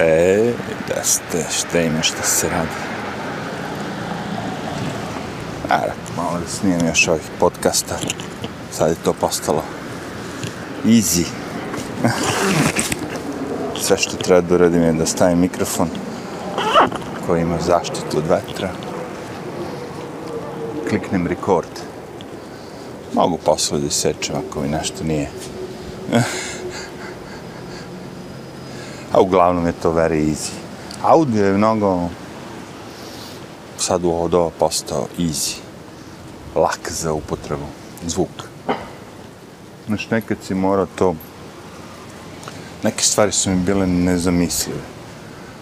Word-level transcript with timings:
E, 0.00 0.52
da 0.88 1.04
ste, 1.04 1.44
šta 1.58 1.80
ima 1.80 2.02
šta 2.02 2.22
se 2.22 2.48
radi? 2.48 2.68
Arat, 5.68 6.16
malo 6.16 6.38
da 6.40 6.48
snijem 6.48 6.86
još 6.86 7.08
ovih 7.08 7.22
podcasta. 7.40 7.94
Sad 8.72 8.88
je 8.90 8.96
to 9.04 9.12
postalo 9.12 9.62
easy. 10.84 11.24
Sve 13.84 13.98
što 13.98 14.16
treba 14.16 14.40
da 14.40 14.54
uradim 14.54 14.82
je 14.82 14.92
da 14.92 15.06
stavim 15.06 15.38
mikrofon 15.38 15.88
koji 17.26 17.42
ima 17.42 17.58
zaštitu 17.60 18.18
od 18.18 18.26
vetra. 18.28 18.70
Kliknem 20.88 21.26
record. 21.26 21.80
Mogu 23.12 23.38
posle 23.44 23.78
da 23.78 23.90
sečem 23.90 24.36
ako 24.36 24.60
mi 24.60 24.68
nešto 24.68 25.04
nije. 25.04 25.30
A 29.14 29.20
uglavnom 29.20 29.66
je 29.66 29.72
to 29.72 29.92
very 29.92 30.26
easy. 30.30 30.50
Audio 31.02 31.46
je 31.46 31.52
mnogo 31.52 32.08
sad 33.78 34.04
u 34.04 34.08
ovo 34.08 34.28
doba 34.28 34.50
postao 34.58 35.06
easy. 35.18 35.56
Lak 36.54 36.92
za 36.92 37.12
upotrebu. 37.12 37.66
Zvuk. 38.06 38.28
Znaš, 39.86 40.10
nekad 40.10 40.38
si 40.46 40.54
morao 40.54 40.86
to... 40.86 41.14
Neke 42.82 43.04
stvari 43.04 43.32
su 43.32 43.50
mi 43.50 43.56
bile 43.56 43.86
nezamislive. 43.86 44.82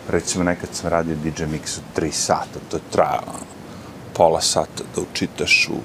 Recimo, 0.09 0.45
nekad 0.45 0.69
sam 0.73 0.91
radio 0.91 1.17
DJ 1.17 1.43
Mix 1.43 1.79
od 1.79 2.03
3 2.03 2.13
sata. 2.13 2.59
To 2.71 2.77
je 2.77 2.83
trajalo 2.91 3.33
pola 4.15 4.41
sata 4.41 4.85
da 4.97 5.03
učitaš 5.03 5.69
u 5.73 5.77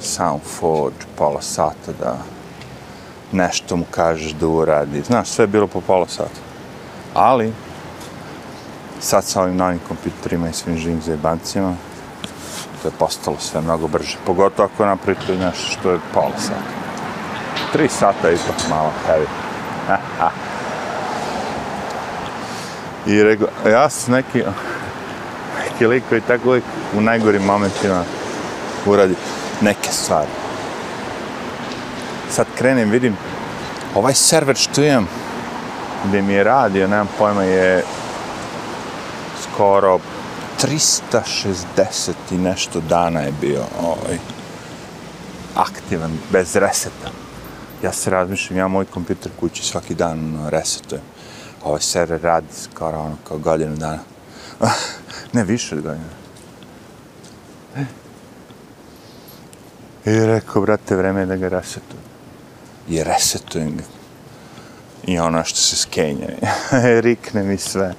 Soundforge, 0.00 1.04
pola 1.16 1.42
sata 1.42 1.92
da 2.00 2.18
nešto 3.32 3.76
mu 3.76 3.84
kažeš 3.90 4.32
da 4.32 4.46
uradi. 4.46 5.02
Znaš, 5.02 5.28
sve 5.28 5.42
je 5.42 5.46
bilo 5.46 5.66
po 5.66 5.80
pola 5.80 6.08
sata. 6.08 6.53
Ali, 7.14 7.52
sad 9.00 9.24
sa 9.24 9.42
ovim 9.42 9.56
novim 9.56 9.80
kompjuterima 9.88 10.48
i 10.48 10.52
svim 10.52 10.76
živim 10.76 11.00
zajebancima, 11.02 11.74
to 12.82 12.88
je 12.88 12.92
postalo 12.98 13.36
sve 13.40 13.60
mnogo 13.60 13.88
brže. 13.88 14.16
Pogotovo 14.26 14.68
ako 14.74 14.86
napravite 14.86 15.36
nešto 15.36 15.70
što 15.70 15.90
je 15.90 15.98
pola 16.14 16.38
sata. 16.38 16.74
Tri 17.72 17.88
sata 17.88 18.28
je 18.28 18.34
ipak 18.34 18.68
malo 18.70 18.92
heavy. 19.06 19.26
I 23.12 23.22
rekao, 23.22 23.48
ja 23.70 23.90
sam 23.90 24.14
neki, 24.14 24.42
neki 25.64 25.86
lik 25.86 26.04
koji 26.08 26.20
tako 26.20 26.48
uvijek 26.48 26.64
u 26.96 27.00
najgorim 27.00 27.42
momentima 27.42 28.04
uradi 28.86 29.14
neke 29.60 29.92
stvari. 29.92 30.30
Sad 32.30 32.46
krenem, 32.58 32.90
vidim, 32.90 33.16
ovaj 33.94 34.14
server 34.14 34.56
što 34.56 34.82
imam, 34.82 35.08
gdje 36.08 36.22
mi 36.22 36.32
je 36.32 36.44
radio, 36.44 36.88
nemam 36.88 37.08
pojma, 37.18 37.42
je 37.42 37.84
skoro 39.42 39.98
360 40.62 42.12
i 42.30 42.34
nešto 42.34 42.80
dana 42.80 43.20
je 43.20 43.32
bio 43.40 43.62
ovaj, 43.82 44.18
aktivan, 45.54 46.18
bez 46.32 46.56
reseta. 46.56 47.10
Ja 47.82 47.92
se 47.92 48.10
razmišljam, 48.10 48.58
ja 48.58 48.68
moj 48.68 48.84
kompjuter 48.84 49.32
kući 49.40 49.62
svaki 49.62 49.94
dan 49.94 50.18
ono, 50.18 50.50
resetujem. 50.50 51.02
Ovaj 51.64 51.80
server 51.80 52.20
radi 52.20 52.46
skoro 52.62 52.98
ono 52.98 53.16
kao 53.28 53.38
godinu 53.38 53.76
dana. 53.76 53.98
ne, 55.32 55.44
više 55.44 55.74
od 55.74 55.82
godinu. 55.82 56.04
I 60.04 60.26
rekao, 60.26 60.62
brate, 60.62 60.96
vreme 60.96 61.20
je 61.20 61.26
da 61.26 61.36
ga 61.36 61.48
resetujem. 61.48 62.04
I 62.88 63.04
resetujem 63.04 63.76
ga 63.76 63.82
i 65.06 65.18
ono 65.18 65.44
što 65.44 65.58
se 65.58 65.76
skenja. 65.76 66.28
Rikne 67.04 67.42
mi 67.42 67.58
sve. 67.58 67.94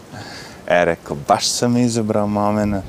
E, 0.67 0.86
rekao, 0.86 1.17
baš 1.28 1.50
sam 1.50 1.78
izabrao 1.78 2.28
moment 2.28 2.86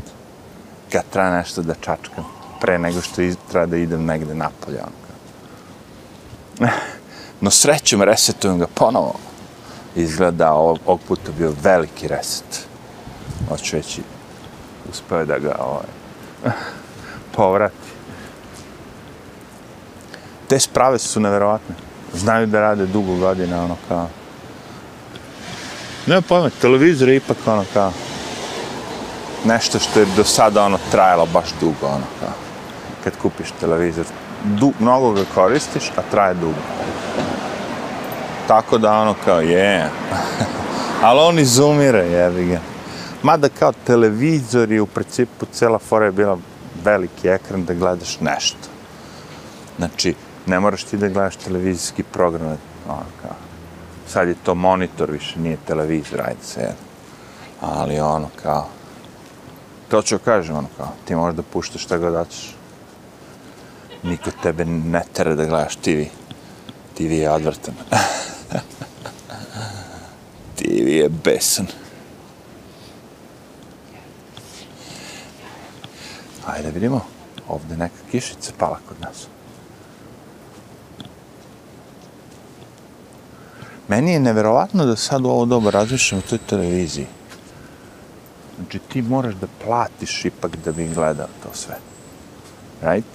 kad 0.92 1.02
treba 1.10 1.30
nešto 1.30 1.62
da 1.62 1.74
čačkam 1.74 2.24
pre 2.60 2.78
nego 2.78 3.00
što 3.00 3.22
iz, 3.22 3.36
treba 3.50 3.66
da 3.66 3.76
idem 3.76 4.04
negde 4.04 4.34
napolje. 4.34 4.78
Ono. 4.80 6.70
No 7.40 7.50
srećom 7.50 8.02
resetujem 8.02 8.58
ga 8.58 8.66
ponovo. 8.74 9.14
Izgleda 9.96 10.52
ovog, 10.52 10.78
ovog 10.86 11.00
puta 11.08 11.32
bio 11.38 11.54
veliki 11.62 12.08
reset. 12.08 12.66
Hoću 13.48 13.76
reći, 13.76 14.02
uspeo 14.90 15.24
da 15.24 15.38
ga 15.38 15.56
ovaj, 15.60 15.86
povrati. 17.36 17.88
Te 20.48 20.60
sprave 20.60 20.98
su 20.98 21.20
neverovatne 21.20 21.85
znaju 22.16 22.46
da 22.46 22.60
rade 22.60 22.86
dugo 22.86 23.16
godina, 23.16 23.64
ono 23.64 23.76
kao... 23.88 24.08
Ne 26.06 26.22
pojma, 26.22 26.50
televizor 26.60 27.08
je 27.08 27.16
ipak 27.16 27.36
ono 27.46 27.64
kao... 27.72 27.92
Nešto 29.44 29.78
što 29.78 30.00
je 30.00 30.06
do 30.16 30.24
sada 30.24 30.64
ono 30.64 30.78
trajalo 30.90 31.26
baš 31.26 31.48
dugo, 31.60 31.86
ono 31.86 32.04
kao... 32.20 32.32
Kad 33.04 33.12
kupiš 33.22 33.46
televizor, 33.60 34.04
du, 34.44 34.72
mnogo 34.80 35.12
ga 35.12 35.24
koristiš, 35.34 35.90
a 35.96 36.02
traje 36.10 36.34
dugo. 36.34 36.60
Tako 38.48 38.78
da 38.78 38.92
ono 38.92 39.14
kao, 39.24 39.40
je. 39.40 39.48
Yeah. 39.48 39.88
Ali 41.06 41.20
on 41.20 41.38
izumire, 41.38 42.06
jebi 42.06 42.44
ga. 42.44 42.60
Mada 43.22 43.48
kao 43.48 43.72
televizor 43.86 44.72
je 44.72 44.80
u 44.80 44.86
principu 44.86 45.46
cela 45.52 45.78
fora 45.78 46.06
je 46.06 46.12
bila 46.12 46.38
veliki 46.84 47.28
ekran 47.28 47.64
da 47.64 47.74
gledaš 47.74 48.20
nešto. 48.20 48.68
Znači, 49.78 50.14
ne 50.46 50.60
moraš 50.60 50.84
ti 50.84 50.96
da 50.96 51.08
gledaš 51.08 51.36
televizijski 51.36 52.02
program, 52.02 52.58
ono 52.88 53.06
kao, 53.22 53.36
sad 54.08 54.28
je 54.28 54.34
to 54.44 54.54
monitor 54.54 55.10
više, 55.10 55.40
nije 55.40 55.56
televizor, 55.66 56.20
ajde 56.20 56.42
se, 56.42 56.72
ali 57.60 58.00
ono 58.00 58.28
kao, 58.42 58.68
to 59.88 60.02
ću 60.02 60.18
kažem, 60.18 60.56
ono 60.56 60.68
kao, 60.76 60.92
ti 61.04 61.14
možeš 61.14 61.36
da 61.36 61.42
puštaš 61.42 61.82
šta 61.82 61.98
god 61.98 62.12
daćeš. 62.12 62.54
Niko 64.02 64.30
tebe 64.42 64.64
ne 64.64 65.02
tere 65.12 65.34
da 65.34 65.44
gledaš 65.44 65.76
TV. 65.76 66.02
TV 66.96 67.12
je 67.12 67.30
odvrtan. 67.30 67.74
TV 70.56 70.88
je 70.88 71.08
besan. 71.08 71.66
Ajde 76.46 76.70
vidimo, 76.70 77.00
ovde 77.48 77.76
neka 77.76 77.94
kišica 78.10 78.52
pala 78.58 78.78
kod 78.88 79.00
nas. 79.00 79.28
Meni 83.96 84.12
je 84.12 84.20
neverovatno 84.20 84.84
da 84.86 84.96
sad 84.96 85.24
u 85.24 85.28
ovo 85.28 85.44
doba 85.44 85.70
razmišljam 85.70 86.18
o 86.18 86.28
toj 86.28 86.38
televiziji. 86.38 87.06
Znači, 88.56 88.78
ti 88.78 89.02
moraš 89.02 89.34
da 89.34 89.46
platiš 89.64 90.24
ipak 90.24 90.56
da 90.64 90.72
bi 90.72 90.88
gledao 90.88 91.28
to 91.42 91.48
sve. 91.52 91.76
Right? 92.82 93.14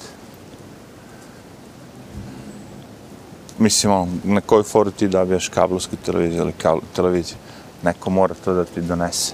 Mislim, 3.59 3.94
ono, 3.94 4.08
na 4.24 4.41
kojoj 4.41 4.64
foru 4.64 4.91
ti 4.91 5.08
dobijaš 5.08 5.50
kablovsku 5.50 5.96
televiziju 6.06 6.41
ili 6.41 6.53
kabl 6.53 6.80
televiziju? 6.96 7.38
Neko 7.84 8.09
mora 8.09 8.36
to 8.46 8.53
da 8.53 8.66
ti 8.66 8.81
donese 8.81 9.34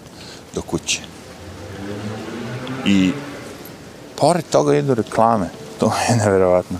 do 0.55 0.61
kuće. 0.61 1.01
I 2.85 3.11
pored 4.15 4.45
toga 4.49 4.75
idu 4.75 4.95
reklame. 4.95 5.49
To 5.79 5.93
je 6.09 6.15
neverovatno. 6.15 6.77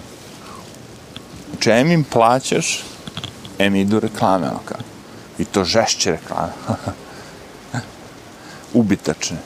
Znači, 1.52 1.92
im 1.94 2.04
plaćaš, 2.04 2.84
em 3.58 3.76
idu 3.76 4.00
reklame, 4.00 4.48
ono 4.48 4.60
kao. 4.66 4.78
I 5.38 5.46
to 5.46 5.64
žešće 5.64 6.12
reklame. 6.12 6.52
Ubitačne. 8.74 9.38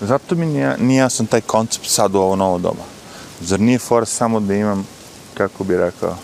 Zato 0.00 0.34
mi 0.34 0.46
nije, 0.46 0.78
nije 0.78 0.98
jasan 0.98 1.26
taj 1.26 1.40
koncept 1.40 1.86
sad 1.86 2.14
u 2.14 2.18
ovo 2.18 2.36
novo 2.36 2.58
doba. 2.58 2.84
Zar 3.40 3.60
nije 3.60 3.78
for 3.78 4.06
samo 4.06 4.40
da 4.40 4.54
imam, 4.54 4.86
kako 5.34 5.64
bi 5.64 5.76
rekao, 5.76 6.16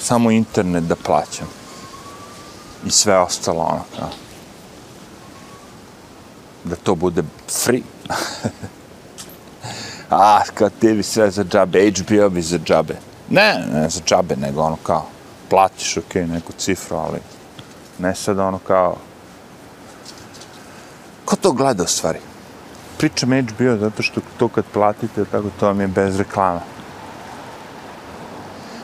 samo 0.00 0.30
internet 0.30 0.84
da 0.84 0.96
plaćam. 0.96 1.46
I 2.86 2.90
sve 2.90 3.18
ostalo, 3.18 3.60
ono 3.60 3.84
kao. 3.98 4.10
Da 6.64 6.76
to 6.76 6.94
bude 6.94 7.22
free. 7.48 7.82
Ah, 10.12 10.42
A, 10.42 10.42
kao 10.54 10.70
tebi 10.70 11.02
sve 11.02 11.30
za 11.30 11.44
džabe, 11.44 11.90
HBO 11.90 12.28
bi 12.30 12.42
za 12.42 12.58
džabe. 12.58 13.09
Ne, 13.30 13.66
ne 13.72 13.88
za 13.88 14.00
čabe, 14.00 14.36
nego 14.36 14.62
ono 14.62 14.76
kao, 14.82 15.06
platiš, 15.48 15.96
ok, 15.96 16.14
neku 16.14 16.52
cifru, 16.58 16.96
ali 16.96 17.18
ne 17.98 18.14
sad 18.14 18.38
ono 18.38 18.58
kao... 18.58 18.96
Ko 21.24 21.36
to 21.36 21.52
gleda 21.52 21.82
u 21.82 21.86
stvari? 21.86 22.18
Pričam 22.98 23.30
HBO 23.30 23.76
zato 23.76 24.02
što 24.02 24.20
to 24.38 24.48
kad 24.48 24.64
platite, 24.72 25.24
tako 25.24 25.48
to 25.60 25.66
vam 25.66 25.80
je 25.80 25.86
bez 25.86 26.16
reklama. 26.16 26.60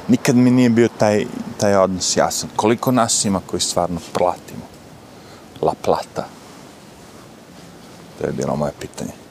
Nikad 0.08 0.36
mi 0.36 0.50
nije 0.50 0.70
bio 0.70 0.88
taj, 0.98 1.26
taj 1.58 1.76
odnos 1.76 2.16
jasan. 2.16 2.50
Koliko 2.56 2.92
nas 2.92 3.24
ima 3.24 3.40
koji 3.46 3.60
stvarno 3.60 4.00
platimo? 4.12 4.62
La 5.62 5.74
plata. 5.82 6.26
To 8.18 8.26
je 8.26 8.32
bilo 8.32 8.56
moje 8.56 8.72
pitanje. 8.80 9.25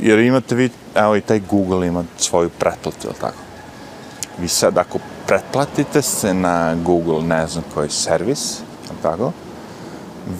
Jer 0.00 0.18
imate 0.18 0.54
vi, 0.54 0.70
evo 0.94 1.16
i 1.16 1.20
taj 1.20 1.40
Google 1.50 1.86
ima 1.86 2.04
svoju 2.18 2.50
pretplatu, 2.50 3.06
ili 3.06 3.14
tako? 3.20 3.38
Vi 4.38 4.48
sad 4.48 4.78
ako 4.78 4.98
pretplatite 5.26 6.02
se 6.02 6.34
na 6.34 6.74
Google, 6.74 7.22
ne 7.22 7.46
znam 7.46 7.64
koji 7.74 7.90
servis, 7.90 8.58
tako, 9.02 9.32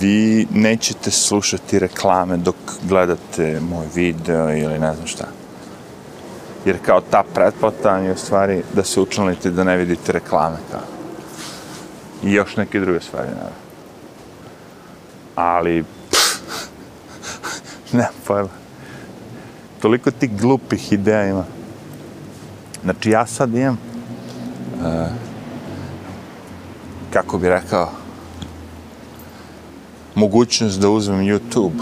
vi 0.00 0.46
nećete 0.50 1.10
slušati 1.10 1.78
reklame 1.78 2.37
dok 2.37 2.56
gledate 2.82 3.60
moj 3.60 3.87
video 3.94 4.56
ili 4.56 4.78
ne 4.78 4.94
znam 4.94 5.06
šta. 5.06 5.25
Jer 6.64 6.76
kao 6.87 7.00
ta 7.10 7.25
pretplata 7.34 7.96
je 7.96 8.12
u 8.12 8.16
stvari 8.16 8.62
da 8.75 8.84
se 8.84 9.00
učlanite 9.00 9.50
da 9.50 9.64
ne 9.64 9.76
vidite 9.76 10.12
reklame 10.12 10.56
kao. 10.70 10.81
I 12.22 12.32
još 12.32 12.56
neke 12.56 12.81
druge 12.81 13.00
stvari, 13.00 13.28
naravno. 13.28 13.56
Ali, 15.34 15.84
pff, 16.10 16.40
ne 17.92 18.08
pojma. 18.26 18.65
Toliko 19.81 20.11
tih 20.11 20.40
glupih 20.40 20.93
ideja 20.93 21.28
ima. 21.28 21.44
Znači, 22.82 23.11
ja 23.11 23.26
sad 23.26 23.55
imam, 23.55 23.78
uh, 24.81 25.06
kako 27.12 27.38
bi 27.38 27.49
rekao, 27.49 27.90
mogućnost 30.14 30.81
da 30.81 30.88
uzmem 30.88 31.20
YouTube 31.20 31.81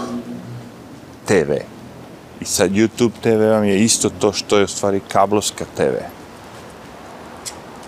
TV. 1.25 1.51
I 2.41 2.45
sad 2.45 2.71
YouTube 2.71 3.11
TV 3.21 3.51
vam 3.51 3.63
je 3.63 3.83
isto 3.83 4.09
to 4.09 4.33
što 4.33 4.57
je 4.57 4.63
u 4.63 4.67
stvari 4.67 5.01
kablovska 5.07 5.65
TV. 5.77 5.95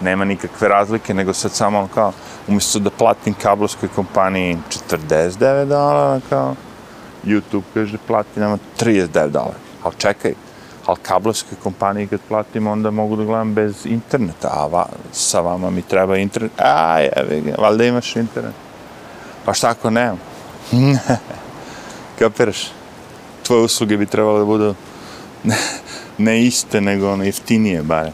Nema 0.02 0.26
nikakve 0.26 0.68
razlike, 0.68 1.14
nego 1.14 1.34
sad 1.34 1.52
samo 1.52 1.78
ono 1.80 1.88
kao, 1.88 2.12
umjesto 2.48 2.80
da 2.80 2.90
platim 2.90 3.34
kablovskoj 3.34 3.90
kompaniji 3.96 4.58
49 4.90 5.66
dolara, 5.66 6.12
ono 6.12 6.22
kao, 6.30 6.56
YouTube 7.26 7.64
kaže 7.74 7.98
plati 8.08 8.40
nama 8.40 8.58
39 8.80 9.30
dolara. 9.30 9.67
Ali 9.88 9.96
čekaj, 9.98 10.34
ali 10.86 10.98
kablovske 11.02 11.56
kompanije 11.64 12.08
kad 12.08 12.20
platim, 12.28 12.68
onda 12.68 12.92
mogu 12.92 13.16
da 13.16 13.24
gledam 13.24 13.54
bez 13.54 13.86
interneta, 13.86 14.50
a 14.52 14.66
va, 14.68 14.86
sa 15.12 15.40
vama 15.42 15.70
mi 15.70 15.82
treba 15.82 16.18
internet. 16.18 16.52
A, 16.58 17.00
jevi 17.00 17.54
valjda 17.58 17.84
imaš 17.84 18.16
internet. 18.16 18.54
Pa 19.46 19.54
šta 19.54 19.70
ako 19.70 19.90
nemam? 19.90 20.20
Kapiraš? 22.20 22.68
Tvoje 23.44 23.64
usluge 23.64 23.98
bi 23.98 24.06
trebalo 24.06 24.40
da 24.40 24.46
budu 24.46 24.76
ne 26.18 26.44
iste, 26.44 26.82
nego 26.82 27.12
ono 27.12 27.24
jeftinije, 27.24 27.84
bare. 27.84 28.12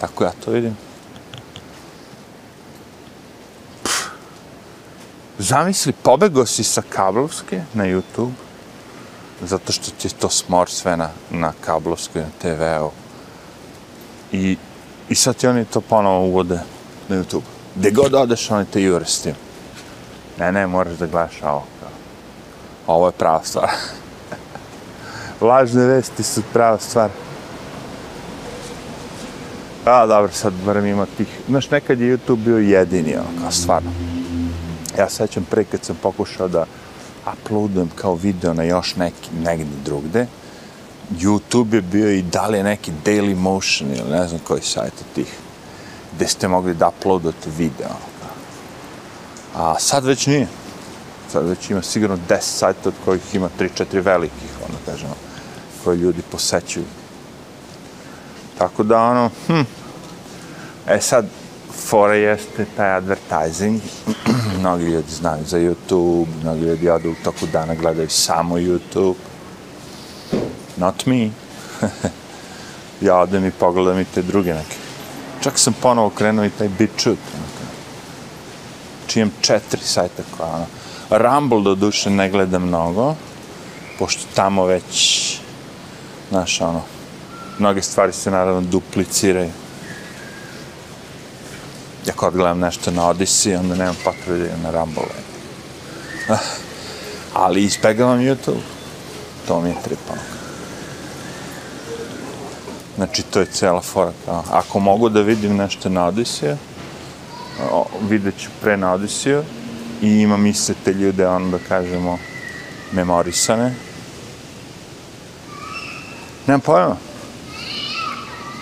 Tako 0.00 0.24
ja 0.24 0.32
to 0.44 0.50
vidim. 0.50 0.76
Pff. 3.82 4.08
Zamisli, 5.38 5.92
pobego 5.92 6.46
si 6.46 6.64
sa 6.64 6.82
kablovske 6.88 7.62
na 7.72 7.84
YouTube, 7.84 8.32
zato 9.42 9.72
što 9.72 9.90
ti 9.90 10.08
to 10.08 10.30
smor 10.30 10.70
sve 10.70 10.96
na, 10.96 11.10
na 11.30 11.52
kablovskoj, 11.60 12.22
na 12.22 12.28
TV-u. 12.42 12.90
I, 14.32 14.56
I 15.08 15.14
sad 15.14 15.36
ti 15.36 15.46
oni 15.46 15.64
to 15.64 15.80
ponovo 15.80 16.26
uvode 16.26 16.60
na 17.08 17.16
YouTube. 17.16 17.42
Gde 17.76 17.90
god 17.90 18.14
odeš, 18.14 18.50
oni 18.50 18.66
te 18.66 18.82
jure 18.82 19.04
s 19.04 19.20
tim 19.20 19.34
ne, 20.38 20.52
ne, 20.52 20.66
moraš 20.66 20.94
da 20.94 21.06
gledaš 21.06 21.42
ovo. 21.42 21.64
Ovo 22.86 23.06
je 23.06 23.12
prava 23.12 23.40
stvar. 23.44 23.70
Lažne 25.48 25.86
vesti 25.86 26.22
su 26.22 26.42
prava 26.52 26.78
stvar. 26.78 27.10
A, 29.84 30.06
dobro, 30.06 30.32
sad 30.32 30.52
barem 30.66 30.86
ima 30.86 31.06
tih... 31.16 31.28
Znaš, 31.48 31.70
nekad 31.70 32.00
je 32.00 32.16
YouTube 32.16 32.36
bio 32.36 32.58
jedini, 32.58 33.16
ono, 33.16 33.42
kao 33.42 33.50
stvarno. 33.50 33.90
Ja 34.98 35.08
sećam 35.08 35.46
pre 35.50 35.64
kad 35.64 35.84
sam 35.84 35.96
pokušao 36.02 36.48
da 36.48 36.66
uploadujem 37.32 37.90
kao 37.94 38.14
video 38.14 38.54
na 38.54 38.62
još 38.62 38.96
neki, 38.96 39.30
negdje 39.44 39.76
drugde, 39.84 40.26
YouTube 41.10 41.74
je 41.74 41.82
bio 41.82 42.10
i 42.10 42.22
dalje 42.22 42.62
neki 42.62 42.92
Daily 43.04 43.36
Motion 43.36 43.90
ili 43.90 44.10
ne 44.10 44.28
znam 44.28 44.40
koji 44.44 44.62
sajt 44.62 44.92
od 45.00 45.14
tih, 45.14 45.34
gde 46.16 46.28
ste 46.28 46.48
mogli 46.48 46.74
da 46.74 46.88
uploadate 46.88 47.50
video. 47.56 47.96
A 49.54 49.78
sad 49.78 50.04
već 50.04 50.26
nije. 50.26 50.46
Sad 51.32 51.48
već 51.48 51.70
ima 51.70 51.82
sigurno 51.82 52.18
10 52.28 52.40
sajta 52.40 52.88
od 52.88 52.94
kojih 53.04 53.34
ima 53.34 53.48
3-4 53.60 54.04
velikih, 54.04 54.50
ono 54.68 54.78
kažemo, 54.86 55.14
koje 55.84 55.96
ljudi 55.96 56.22
posećuju. 56.30 56.84
Tako 58.58 58.82
da, 58.82 59.02
ono, 59.02 59.30
hm, 59.46 59.62
e 60.86 61.00
sad, 61.00 61.26
fora 61.76 62.14
jeste 62.14 62.66
taj 62.76 62.96
advertising. 62.96 63.80
mnogi 64.60 64.84
ljudi 64.84 65.10
znaju 65.10 65.44
za 65.46 65.58
YouTube, 65.58 66.26
mnogi 66.42 66.60
ljudi 66.60 66.88
odu 66.88 67.10
u 67.10 67.24
toku 67.24 67.46
dana 67.46 67.74
gledaju 67.74 68.08
samo 68.08 68.56
YouTube. 68.56 69.14
Not 70.76 71.06
me. 71.06 71.30
ja 73.06 73.16
odem 73.16 73.44
i 73.44 73.50
pogledam 73.50 74.00
i 74.00 74.04
te 74.04 74.22
druge 74.22 74.54
neke. 74.54 74.76
Čak 75.42 75.58
sam 75.58 75.74
ponovo 75.82 76.10
krenuo 76.10 76.44
i 76.44 76.50
taj 76.50 76.68
BitChute. 76.68 77.36
Ono 77.36 77.54
čijem 79.14 79.30
četiri 79.40 79.80
sajta 79.82 80.22
koja 80.36 80.48
ono. 80.48 80.66
Rumble 81.10 81.62
do 81.62 81.74
duše 81.74 82.10
ne 82.10 82.30
gleda 82.30 82.58
mnogo, 82.58 83.14
pošto 83.98 84.22
tamo 84.34 84.64
već, 84.64 85.38
znaš, 86.30 86.60
ono, 86.60 86.82
mnoge 87.58 87.82
stvari 87.82 88.12
se 88.12 88.30
naravno 88.30 88.60
dupliciraju 88.60 89.50
kad 92.16 92.34
gledam 92.34 92.58
nešto 92.58 92.90
na 92.90 93.02
Odyssey, 93.02 93.58
onda 93.58 93.74
nemam 93.74 93.96
potrebe 94.04 94.38
da 94.38 94.56
na 94.62 94.70
Rumble. 94.70 95.02
Ali 97.34 97.64
ispegavam 97.64 98.18
YouTube. 98.18 98.64
To 99.48 99.60
mi 99.60 99.68
je 99.68 99.76
tripano. 99.84 100.20
Znači, 102.96 103.22
to 103.22 103.40
je 103.40 103.46
cela 103.46 103.80
fora. 103.80 104.12
Ako 104.50 104.78
mogu 104.78 105.08
da 105.08 105.20
vidim 105.20 105.56
nešto 105.56 105.88
na 105.88 106.10
Odyssey, 106.10 106.56
vidjet 108.08 108.38
ću 108.38 108.50
pre 108.60 108.76
na 108.76 108.92
Odisiju 108.92 109.44
i 110.02 110.08
imam 110.08 110.46
iste 110.46 110.74
te 110.84 110.92
ljude, 110.92 111.28
ono 111.28 111.50
da 111.50 111.58
kažemo, 111.68 112.18
memorisane. 112.92 113.74
Nemam 116.46 116.60
pojma. 116.60 116.96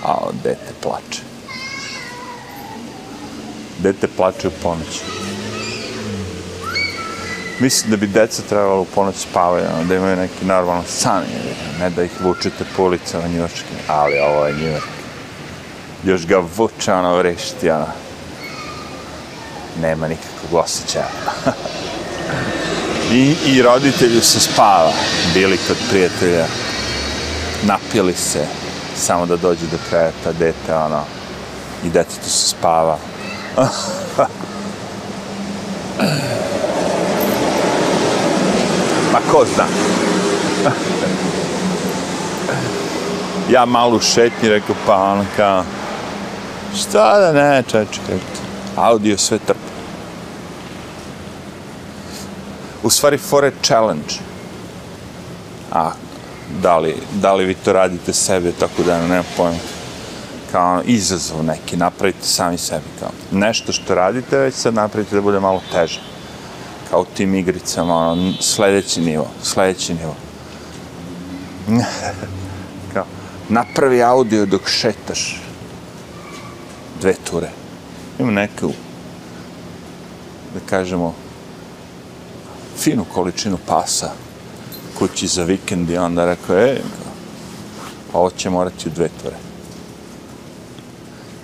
A, 0.04 0.14
dete 0.44 0.72
plače. 0.82 1.31
Dete 3.82 4.08
plače 4.16 4.48
u 4.48 4.50
ponoć. 4.62 5.00
Mislim 7.60 7.90
da 7.90 7.96
bi 7.96 8.06
deca 8.06 8.42
trebalo 8.48 8.80
u 8.80 8.84
ponoć 8.84 9.16
spavaju, 9.16 9.64
ono, 9.74 9.84
da 9.84 9.94
imaju 9.94 10.16
neki 10.16 10.44
normalan 10.44 10.84
san, 10.86 11.22
ne 11.80 11.90
da 11.90 12.02
ih 12.02 12.10
vučete 12.20 12.64
po 12.76 12.82
ulicama 12.82 13.24
ono, 13.24 13.34
njurčkim, 13.34 13.76
ali 13.88 14.18
ovo 14.18 14.46
je 14.46 14.54
njurk. 14.54 14.84
Još 16.04 16.26
ga 16.26 16.42
vuče, 16.56 16.92
ono, 16.92 17.16
vrešiti, 17.16 17.70
ono 17.70 17.86
nema 19.80 20.08
nikakvog 20.08 20.64
osjećaja. 20.64 21.08
I, 23.12 23.36
I 23.46 23.62
roditelju 23.62 24.20
se 24.20 24.40
spava, 24.40 24.92
bili 25.34 25.58
kod 25.68 25.76
prijatelja, 25.90 26.46
napili 27.62 28.14
se, 28.14 28.46
samo 28.96 29.26
da 29.26 29.36
dođe 29.36 29.66
do 29.66 29.78
kraja 29.90 30.10
ta 30.24 30.32
dete, 30.32 30.74
ono, 30.74 31.04
i 31.84 31.90
detetu 31.90 32.30
se 32.30 32.48
spava. 32.48 32.98
Ma 39.12 39.18
ko 39.30 39.44
zna? 39.54 39.64
ja 43.50 43.66
malo 43.66 44.00
šetnji, 44.00 44.48
rekao, 44.48 44.76
pa 44.86 44.96
ono 44.96 45.24
kao, 45.36 45.64
šta 46.76 47.20
da 47.20 47.32
ne, 47.32 47.62
čečkaj, 47.62 48.18
audio 48.76 49.18
sve 49.18 49.38
trpa. 49.38 49.60
U 52.82 52.90
stvari, 52.90 53.18
for 53.18 53.44
a 53.44 53.50
challenge. 53.62 54.14
A, 55.72 55.90
da 56.62 56.78
li, 56.78 56.96
da 57.12 57.34
li 57.34 57.44
vi 57.44 57.54
to 57.54 57.72
radite 57.72 58.12
sebe, 58.12 58.52
tako 58.52 58.82
da 58.82 59.06
nema 59.06 59.24
pojma. 59.36 59.71
Kao 60.52 60.72
ono, 60.72 60.82
izazov 60.86 61.44
neki, 61.44 61.76
napravite 61.76 62.26
sami 62.26 62.58
sebi. 62.58 62.84
Kao. 63.00 63.10
Nešto 63.30 63.72
što 63.72 63.94
radite, 63.94 64.38
već 64.38 64.54
sad 64.54 64.74
napravite 64.74 65.14
da 65.14 65.20
bude 65.20 65.40
malo 65.40 65.60
teže. 65.72 66.00
Kao 66.90 67.00
u 67.00 67.04
tim 67.16 67.34
igricama, 67.34 67.94
ono, 67.94 68.32
sledeći 68.40 69.00
nivo, 69.00 69.26
sledeći 69.42 69.94
nivo. 69.94 70.16
kao, 72.94 73.04
napravi 73.48 74.02
audio 74.02 74.46
dok 74.46 74.68
šetaš. 74.68 75.40
Dve 77.00 77.14
ture 77.14 77.50
ima 78.18 78.30
neku, 78.30 78.72
da 80.54 80.60
kažemo, 80.70 81.14
finu 82.78 83.04
količinu 83.14 83.58
pasa 83.66 84.10
kući 84.98 85.26
za 85.26 85.44
vikend 85.44 85.90
i 85.90 85.96
onda 85.96 86.24
rekao, 86.24 86.56
e, 86.56 86.80
ovo 88.12 88.30
će 88.30 88.50
morati 88.50 88.88
u 88.88 88.92
dve 88.92 89.08
ture. 89.22 89.51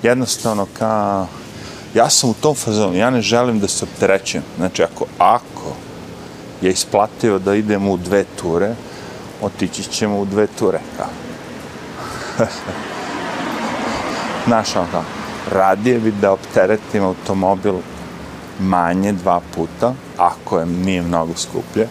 Jednostavno, 0.02 0.66
ka, 0.78 1.26
ja 1.94 2.10
sam 2.10 2.30
u 2.30 2.34
tom 2.34 2.54
fazonu, 2.54 2.96
ja 2.96 3.10
ne 3.10 3.20
želim 3.20 3.60
da 3.60 3.68
se 3.68 3.84
opterećem. 3.84 4.42
Znači, 4.56 4.82
ako, 4.82 5.04
ako 5.18 5.72
je 6.62 6.70
isplatio 6.70 7.38
da 7.38 7.54
idemo 7.54 7.92
u 7.92 7.96
dve 7.96 8.24
ture, 8.40 8.74
otići 9.42 9.82
ćemo 9.82 10.20
u 10.20 10.24
dve 10.24 10.46
ture, 10.46 10.80
kao. 10.96 11.06
Znaš, 14.46 14.76
ono 14.76 14.86
kao, 14.90 15.02
radije 15.50 15.98
bi 15.98 16.12
da 16.12 16.32
opteretim 16.32 17.04
automobil 17.04 17.74
manje 18.60 19.12
dva 19.12 19.40
puta, 19.54 19.94
ako 20.16 20.58
je 20.58 20.66
nije 20.66 21.02
mnogo 21.02 21.32
skuplje, 21.36 21.88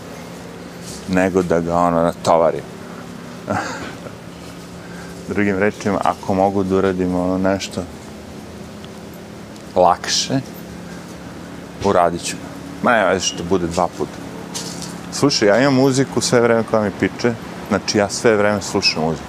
nego 1.07 1.41
da 1.41 1.59
ga 1.59 1.77
ono 1.77 2.01
natovarim. 2.01 2.63
Drugim 5.29 5.59
rečima, 5.59 5.99
ako 6.03 6.33
mogu 6.33 6.63
da 6.63 6.75
uradim 6.75 7.15
ono 7.15 7.37
nešto 7.37 7.83
lakše, 9.77 10.39
uradit 11.83 12.23
ću. 12.23 12.35
Ma 12.83 12.91
ne 12.91 13.05
već 13.05 13.23
što 13.23 13.43
bude 13.43 13.67
dva 13.67 13.87
puta. 13.97 14.17
Slušaj, 15.11 15.47
ja 15.47 15.61
imam 15.61 15.73
muziku 15.73 16.21
sve 16.21 16.41
vreme 16.41 16.63
koja 16.63 16.81
mi 16.81 16.91
piče, 16.99 17.33
znači 17.69 17.97
ja 17.97 18.09
sve 18.09 18.35
vreme 18.35 18.61
slušam 18.61 19.03
muziku. 19.03 19.27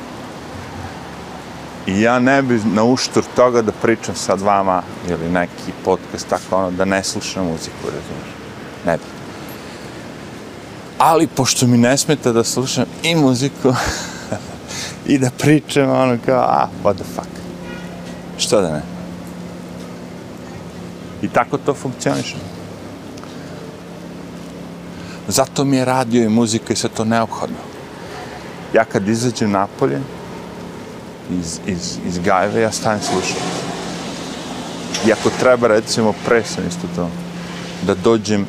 I 1.87 2.01
ja 2.01 2.19
ne 2.19 2.43
bi 2.43 2.61
na 2.75 2.85
uštur 2.85 3.25
toga 3.37 3.63
da 3.63 3.73
pričam 3.73 4.15
sad 4.15 4.41
vama 4.41 4.83
ili 5.09 5.31
neki 5.31 5.73
podcast 5.85 6.29
tako 6.29 6.57
ono 6.57 6.71
da 6.71 6.85
ne 6.85 7.05
slušam 7.05 7.47
muziku, 7.47 7.85
razumiješ? 7.85 8.35
Ne 8.87 8.97
bi. 8.97 9.03
Ali 10.99 11.27
pošto 11.27 11.67
mi 11.67 11.79
ne 11.79 11.97
smeta 11.97 12.33
da 12.33 12.45
slušam 12.45 12.85
i 13.03 13.15
muziku 13.15 13.75
i 15.13 15.19
da 15.19 15.31
pričam 15.39 15.91
ono 15.91 16.19
kao, 16.27 16.43
ah, 16.43 16.69
what 16.85 16.95
the 16.95 17.05
fuck. 17.05 17.29
Što 18.39 18.61
da 18.61 18.73
ne? 18.73 18.98
I 21.23 21.29
tako 21.29 21.59
to 21.59 21.75
funkcioniše. 21.75 22.37
Zato 25.29 25.65
mi 25.65 25.77
je 25.77 25.85
radio 25.85 26.25
i 26.25 26.29
muzika 26.29 26.73
i 26.73 26.77
sve 26.77 26.91
to 26.91 27.05
neophodno. 27.05 27.57
Ja 28.75 28.85
kad 28.85 29.09
izađem 29.09 29.51
napolje, 29.51 30.01
iz, 31.31 31.61
iz, 31.67 31.99
iz 32.07 32.19
Gajeve, 32.19 32.61
ja 32.61 32.73
stavim 32.73 33.01
slušam. 33.03 33.37
I 35.07 35.13
ako 35.13 35.31
treba, 35.41 35.69
recimo, 35.69 36.15
pre 36.27 36.41
isto 36.41 36.89
to, 36.97 37.11
da 37.87 37.95
dođem 37.95 38.47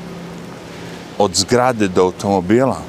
od 1.18 1.36
zgrade 1.36 1.88
do 1.88 2.02
automobila, 2.02 2.82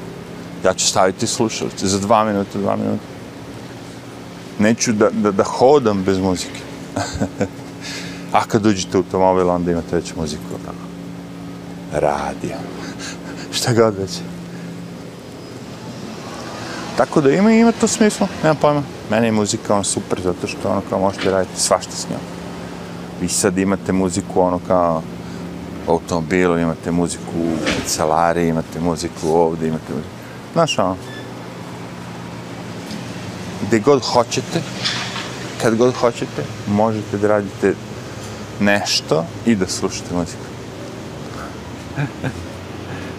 ja 0.64 0.74
ću 0.74 0.86
staviti 0.86 1.26
slušalice 1.26 1.86
za 1.86 1.98
dva 1.98 2.24
minuta, 2.24 2.58
dva 2.58 2.76
minuta. 2.76 3.04
Neću 4.58 4.92
da, 4.92 5.10
da, 5.10 5.32
da 5.32 5.44
hodam 5.44 6.02
bez 6.02 6.18
muzike. 6.18 6.60
A 8.32 8.44
kad 8.44 8.66
uđete 8.66 8.96
u 8.96 9.00
automobil, 9.00 9.50
onda 9.50 9.70
imate 9.70 9.96
već 9.96 10.14
muziku. 10.14 10.42
Tako. 10.64 10.90
Radio. 11.92 12.56
Šta 13.56 13.74
god 13.74 13.98
već. 13.98 14.10
Tako 16.96 17.20
da 17.20 17.30
ima, 17.30 17.52
ima 17.52 17.72
to 17.72 17.88
smisla, 17.88 18.28
nemam 18.42 18.56
pojma. 18.56 18.82
Meni 19.10 19.26
je 19.26 19.32
muzika 19.32 19.74
ono 19.74 19.84
super, 19.84 20.20
zato 20.20 20.46
što 20.46 20.70
ono 20.70 20.82
kao 20.90 20.98
možete 20.98 21.30
raditi 21.30 21.60
svašta 21.60 21.92
s 21.92 22.08
njom. 22.10 22.20
Vi 23.20 23.28
sad 23.28 23.58
imate 23.58 23.92
muziku 23.92 24.40
ono 24.40 24.60
kao 24.66 25.02
u 25.86 25.90
automobilu, 25.90 26.58
imate 26.58 26.90
muziku 26.90 27.32
u 27.36 27.56
kancelari, 27.76 28.48
imate 28.48 28.80
muziku 28.80 29.28
ovdje, 29.28 29.68
imate 29.68 29.92
muziku. 29.92 30.14
Znaš 30.52 30.78
ono, 30.78 30.96
gdje 33.66 33.80
god 33.80 34.02
hoćete, 34.02 34.60
kad 35.62 35.76
god 35.76 35.94
hoćete, 35.94 36.44
možete 36.68 37.18
da 37.18 37.28
radite 37.28 37.74
nešto 38.60 39.24
i 39.46 39.54
da 39.54 39.66
slušate 39.66 40.14
muziku. 40.14 40.42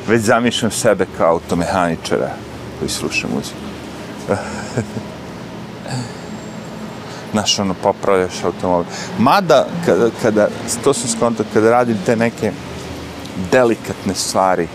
Već 0.07 0.21
zamišljam 0.21 0.71
sebe 0.71 1.05
kao 1.17 1.31
automehaničara 1.31 2.31
koji 2.79 2.89
sluša 2.89 3.27
muziku. 3.36 3.57
Znaš, 7.31 7.60
ono, 7.60 7.74
popravljaš 7.74 8.43
automobil. 8.43 8.91
Mada, 9.19 9.67
kada, 9.86 10.10
kada, 10.21 10.48
to 10.83 10.93
sam 10.93 11.10
skontao, 11.10 11.45
kada 11.53 11.71
radim 11.71 11.98
te 12.05 12.15
neke 12.15 12.51
delikatne 13.51 14.15
stvari, 14.15 14.67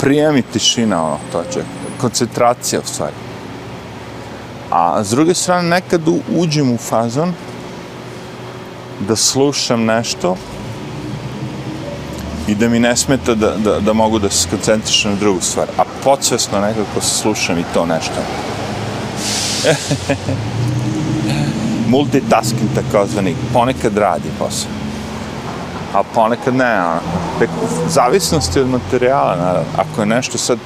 prijemi 0.00 0.42
tišina, 0.42 1.04
ono, 1.04 1.18
to 1.32 1.44
će, 1.52 1.60
koncentracija, 2.00 2.80
u 2.80 2.86
stvari. 2.88 3.14
A 4.70 5.04
s 5.04 5.10
druge 5.10 5.34
strane, 5.34 5.68
nekad 5.68 6.00
uđem 6.36 6.72
u 6.72 6.76
fazon 6.76 7.34
da 9.00 9.16
slušam 9.16 9.84
nešto 9.84 10.36
i 12.48 12.54
da 12.54 12.68
mi 12.68 12.78
ne 12.78 12.96
smeta 12.96 13.34
da, 13.34 13.56
da, 13.56 13.80
da 13.80 13.92
mogu 13.92 14.18
da 14.18 14.30
se 14.30 14.48
koncentrišem 14.48 15.10
na 15.10 15.16
drugu 15.16 15.40
stvar. 15.40 15.66
A 15.78 15.82
podsvesno 16.04 16.60
nekako 16.60 17.00
slušam 17.00 17.58
i 17.58 17.64
to 17.74 17.86
nešto. 17.86 18.14
Multitasking 21.88 22.70
takozvani, 22.74 23.34
ponekad 23.52 23.96
radi 23.98 24.28
posao. 24.38 24.70
A 25.94 26.02
ponekad 26.14 26.54
ne, 26.54 26.80
ono. 26.80 27.00
Tek 27.38 27.48
u 27.62 27.66
zavisnosti 27.88 28.60
od 28.60 28.68
materijala, 28.68 29.36
naravno. 29.36 29.68
Ako 29.76 30.02
je 30.02 30.06
nešto 30.06 30.38
sad 30.38 30.58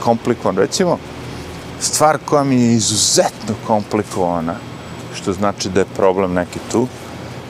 komplikovano, 0.00 0.60
recimo, 0.60 0.98
stvar 1.80 2.18
koja 2.24 2.44
mi 2.44 2.54
je 2.54 2.72
izuzetno 2.72 3.54
komplikovana, 3.66 4.54
što 5.14 5.32
znači 5.32 5.68
da 5.68 5.80
je 5.80 5.94
problem 5.96 6.32
neki 6.32 6.58
tu, 6.72 6.86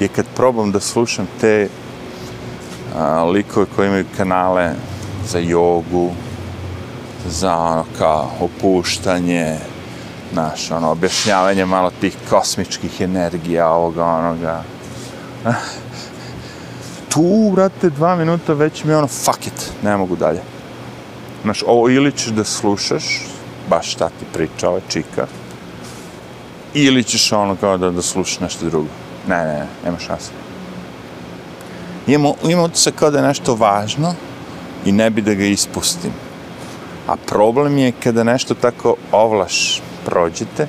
je 0.01 0.09
kad 0.09 0.27
probam 0.37 0.73
da 0.73 0.81
slušam 0.81 1.29
te 1.41 1.69
a, 2.97 3.25
likove 3.25 3.67
koji 3.77 3.87
imaju 3.87 4.05
kanale 4.17 4.73
za 5.27 5.39
jogu, 5.39 6.11
za 7.29 7.57
ono 7.57 7.85
kao 7.99 8.31
opuštanje, 8.41 9.57
naš, 10.33 10.71
ono, 10.71 10.91
objašnjavanje 10.91 11.67
malo 11.67 11.91
tih 12.01 12.17
kosmičkih 12.31 13.01
energija, 13.01 13.69
ovoga, 13.69 14.05
onoga. 14.05 14.63
Tu, 17.09 17.51
brate, 17.55 17.91
dva 17.91 18.17
minuta 18.17 18.53
već 18.53 18.85
mi 18.85 18.93
je 18.93 18.97
ono, 18.97 19.07
fuck 19.07 19.47
it, 19.47 19.73
ne 19.83 19.97
mogu 19.97 20.17
dalje. 20.17 20.41
Znaš, 21.43 21.63
ovo 21.67 21.89
ili 21.89 22.13
ćeš 22.13 22.27
da 22.27 22.45
slušaš, 22.45 23.27
baš 23.71 23.93
šta 23.93 24.09
ti 24.09 24.25
priča 24.33 24.69
ova 24.69 24.81
čika, 24.89 25.27
ili 26.75 27.05
ćeš 27.05 27.33
ono 27.33 27.57
kao 27.57 27.79
da, 27.79 27.91
da 27.91 28.03
slušaš 28.03 28.41
nešto 28.41 28.67
drugo. 28.67 28.89
Ne, 29.29 29.45
ne, 29.45 29.53
ne, 29.53 29.67
nema 29.85 29.99
šanse. 29.99 30.31
Imamo, 32.07 32.35
imamo 32.45 32.71
se 32.75 32.93
kao 32.93 33.11
da 33.11 33.19
je 33.19 33.27
nešto 33.27 33.55
važno 33.55 34.15
i 34.85 34.93
ne 34.93 35.11
bi 35.11 35.23
da 35.23 35.35
ga 35.35 35.45
ispustim. 35.45 36.13
A 37.07 37.17
problem 37.17 37.79
je 37.79 37.93
kada 37.93 38.25
nešto 38.25 38.55
tako 38.55 38.97
ovlaš 39.13 39.83
prođete, 40.05 40.67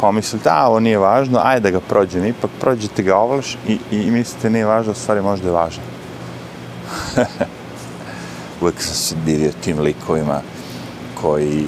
pomislite, 0.00 0.50
a 0.52 0.68
ovo 0.68 0.80
nije 0.80 0.98
važno, 0.98 1.40
ajde 1.42 1.60
da 1.60 1.70
ga 1.70 1.80
prođem, 1.80 2.24
ipak 2.24 2.50
prođete 2.60 3.02
ga 3.02 3.16
ovlaš 3.16 3.56
i, 3.68 3.78
i 3.90 4.10
mislite 4.10 4.50
nije 4.50 4.66
važno, 4.66 4.94
stvari 4.94 5.22
možda 5.22 5.48
je 5.48 5.52
važno. 5.52 5.82
Uvijek 8.60 8.82
sam 8.82 8.94
se 8.94 9.14
divio 9.24 9.52
tim 9.64 9.80
likovima 9.80 10.40
koji 11.20 11.66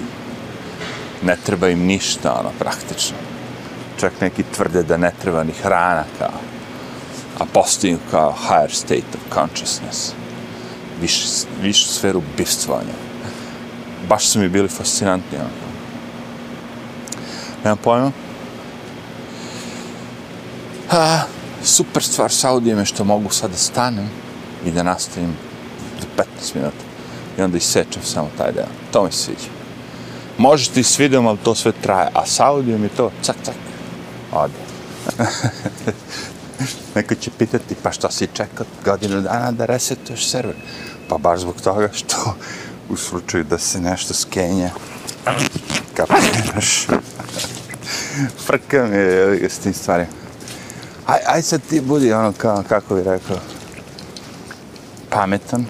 ne 1.23 1.37
treba 1.47 1.68
im 1.68 1.87
ništa, 1.87 2.40
ono, 2.40 2.50
praktično. 2.58 3.16
Čak 4.00 4.20
neki 4.20 4.42
tvrde 4.42 4.82
da 4.82 4.96
ne 4.96 5.12
treba 5.22 5.44
ni 5.44 5.52
hrana 5.52 6.04
kao, 6.18 6.40
a 7.38 7.44
postoji 7.44 7.98
kao 8.10 8.32
higher 8.32 8.72
state 8.72 9.14
of 9.14 9.34
consciousness. 9.34 10.12
Viš, 11.00 11.24
višu 11.62 11.88
sferu 11.88 12.22
bivstvanja. 12.36 12.94
Baš 14.08 14.28
su 14.28 14.38
mi 14.38 14.48
bili 14.48 14.68
fascinantni, 14.68 15.38
ono. 15.38 15.48
Nemam 17.64 17.78
pojma. 17.84 18.12
A, 20.90 21.20
super 21.64 22.02
stvar 22.02 22.32
sa 22.32 22.50
audijem 22.50 22.78
je 22.78 22.84
što 22.84 23.04
mogu 23.04 23.30
sad 23.30 23.50
da 23.50 23.56
stanem 23.56 24.10
i 24.66 24.70
da 24.70 24.82
nastavim 24.82 25.36
za 26.00 26.24
15 26.42 26.54
minuta. 26.54 26.84
I 27.38 27.42
onda 27.42 27.56
isečem 27.56 28.02
samo 28.02 28.30
taj 28.38 28.52
deo. 28.52 28.66
To 28.92 29.04
mi 29.04 29.12
se 29.12 29.18
sviđa. 29.18 29.50
Možete 30.38 30.80
i 30.80 30.84
s 30.84 30.98
videom, 30.98 31.26
ali 31.26 31.38
to 31.38 31.54
sve 31.54 31.72
traje. 31.72 32.08
A 32.14 32.26
sa 32.26 32.46
audijom 32.46 32.82
je 32.82 32.88
to 32.88 33.10
cak, 33.22 33.36
cak. 33.42 33.67
Ode. 34.38 34.54
Neko 36.95 37.14
će 37.14 37.30
pitati, 37.38 37.75
pa 37.83 37.92
što 37.92 38.11
si 38.11 38.28
čekao 38.33 38.66
godinu 38.85 39.21
dana 39.21 39.52
da 39.52 39.66
resetuješ 39.66 40.30
server? 40.30 40.57
Pa 41.09 41.18
baš 41.18 41.40
zbog 41.40 41.61
toga 41.61 41.88
što 41.92 42.35
u 42.88 42.97
slučaju 42.97 43.45
da 43.45 43.59
se 43.59 43.80
nešto 43.80 44.14
skenja, 44.14 44.71
kapiraš. 45.95 46.87
Frka 48.47 48.87
mi 48.87 48.97
je 48.97 49.49
s 49.50 49.59
tim 49.59 49.75
stvarima. 49.75 50.11
Aj, 51.07 51.18
aj 51.26 51.42
sad 51.42 51.61
ti 51.71 51.80
budi 51.80 52.12
ono, 52.12 52.33
kao, 52.33 52.64
kako 52.68 52.95
bi 52.95 53.02
rekao, 53.02 53.37
pametan. 55.11 55.66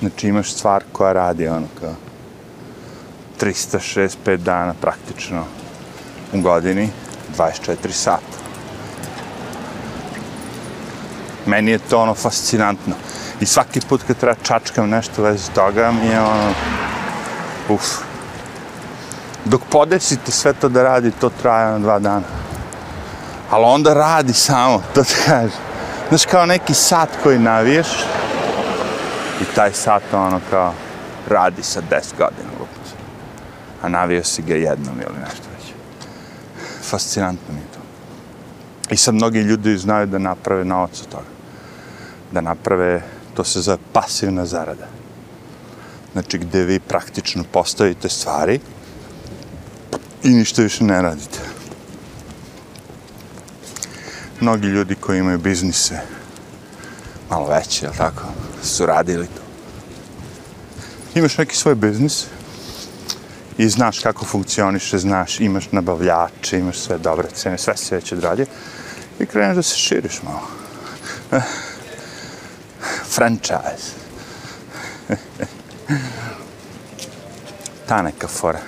Znači 0.00 0.28
imaš 0.28 0.52
stvar 0.52 0.84
koja 0.92 1.12
radi 1.12 1.48
ono 1.48 1.66
kao 1.80 1.94
365 3.40 4.36
dana 4.36 4.74
praktično 4.80 5.44
u 6.32 6.40
godini, 6.40 6.88
24 7.38 7.92
sata. 7.92 8.36
Meni 11.46 11.70
je 11.70 11.78
to 11.78 12.00
ono 12.00 12.14
fascinantno. 12.14 12.94
I 13.40 13.46
svaki 13.46 13.80
put 13.80 14.02
kad 14.06 14.16
treba 14.16 14.36
čačkam 14.42 14.88
nešto 14.90 15.22
vez 15.22 15.50
toga 15.54 15.92
mi 15.92 16.06
je 16.06 16.20
ono, 16.20 16.52
uf, 17.68 17.82
dok 19.44 19.60
podesite 19.70 20.32
sve 20.32 20.52
to 20.52 20.68
da 20.68 20.82
radi, 20.82 21.10
to 21.10 21.30
traje 21.42 21.72
na 21.72 21.78
dva 21.78 21.98
dana. 21.98 22.26
Ali 23.50 23.64
onda 23.64 23.94
radi 23.94 24.32
samo, 24.32 24.82
to 24.94 25.04
ti 25.04 25.14
kaže. 25.26 25.54
Znaš, 26.08 26.26
kao 26.26 26.46
neki 26.46 26.74
sat 26.74 27.08
koji 27.22 27.38
naviješ 27.38 27.86
i 29.40 29.44
taj 29.54 29.72
sat 29.72 30.02
ono 30.12 30.40
kao 30.50 30.72
radi 31.28 31.62
sa 31.62 31.80
10 31.80 31.92
godina. 32.18 32.50
lupac. 32.58 32.92
A 33.82 33.88
navio 33.88 34.24
si 34.24 34.42
ga 34.42 34.54
jednom 34.54 34.94
ili 34.94 35.20
nešto. 35.20 35.53
Fascinantno 36.94 37.54
mi 37.54 37.60
je 37.60 37.66
to. 37.74 37.80
I 38.90 38.96
sad 38.96 39.14
mnogi 39.14 39.38
ljudi 39.38 39.78
znaju 39.78 40.06
da 40.06 40.18
naprave 40.18 40.64
novac 40.64 41.00
od 41.00 41.08
toga. 41.08 41.32
Da 42.32 42.40
naprave, 42.40 43.02
to 43.34 43.44
se 43.44 43.60
zove 43.60 43.78
pasivna 43.92 44.46
zarada. 44.46 44.86
Znači 46.12 46.38
gde 46.38 46.62
vi 46.64 46.80
praktično 46.80 47.44
postavite 47.52 48.08
stvari 48.08 48.60
i 50.22 50.28
ništa 50.28 50.62
više 50.62 50.84
ne 50.84 51.02
radite. 51.02 51.38
Mnogi 54.40 54.66
ljudi 54.66 54.94
koji 54.94 55.18
imaju 55.18 55.38
biznise, 55.38 56.00
malo 57.30 57.48
veće, 57.48 57.86
jel 57.86 57.94
tako, 57.98 58.22
su 58.62 58.86
radili 58.86 59.26
to. 59.26 59.42
Imaš 61.14 61.38
neki 61.38 61.56
svoj 61.56 61.74
biznis 61.74 62.26
i 63.58 63.68
znaš 63.68 63.98
kako 63.98 64.24
funkcioniše, 64.24 64.98
znaš, 64.98 65.40
imaš 65.40 65.72
nabavljače, 65.72 66.58
imaš 66.58 66.78
sve 66.78 66.98
dobre 66.98 67.28
cene, 67.30 67.58
sve 67.58 67.76
se 67.76 67.94
već 67.94 68.12
odradio 68.12 68.46
i 69.18 69.26
kreneš 69.26 69.56
da 69.56 69.62
se 69.62 69.76
širiš 69.76 70.22
malo. 70.22 70.42
Franchise. 73.14 73.92
Ta 77.88 78.02
neka 78.02 78.28
fora. 78.28 78.60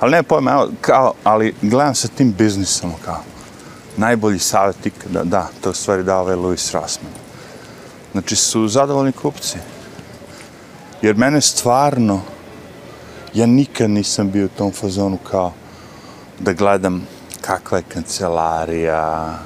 Ali 0.00 0.12
ne 0.12 0.22
pojma, 0.22 0.50
evo, 0.50 0.68
kao, 0.80 1.14
ali 1.24 1.54
gledam 1.62 1.94
sa 1.94 2.08
tim 2.08 2.32
biznisom, 2.32 2.92
kao, 3.04 3.22
najbolji 3.96 4.38
savjet 4.38 4.86
ikada, 4.86 5.24
da, 5.24 5.48
to 5.60 5.74
stvari 5.74 6.02
dao 6.02 6.20
ovaj 6.20 6.34
Louis 6.34 6.72
Rossman. 6.72 7.12
Znači, 8.12 8.36
su 8.36 8.68
zadovoljni 8.68 9.12
kupci. 9.12 9.58
Jer 11.02 11.16
mene 11.16 11.40
stvarno, 11.40 12.22
ja 13.34 13.46
nikad 13.46 13.90
nisam 13.90 14.30
bio 14.30 14.44
u 14.44 14.48
tom 14.58 14.72
fazonu 14.72 15.18
kao 15.30 15.52
da 16.38 16.52
gledam 16.52 17.06
kakva 17.40 17.78
je 17.78 17.84
kancelarija, 17.88 19.38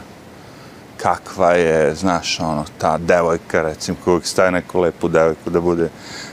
kakva 0.96 1.52
je, 1.52 1.94
znaš, 1.94 2.40
ono, 2.40 2.64
ta 2.78 2.98
devojka, 2.98 3.62
recimo, 3.62 3.96
koja 4.04 4.12
uvijek 4.12 4.26
staje 4.26 4.50
neku 4.50 4.80
lepu 4.80 5.08
devojku 5.08 5.50
da 5.50 5.60
bude 5.60 5.88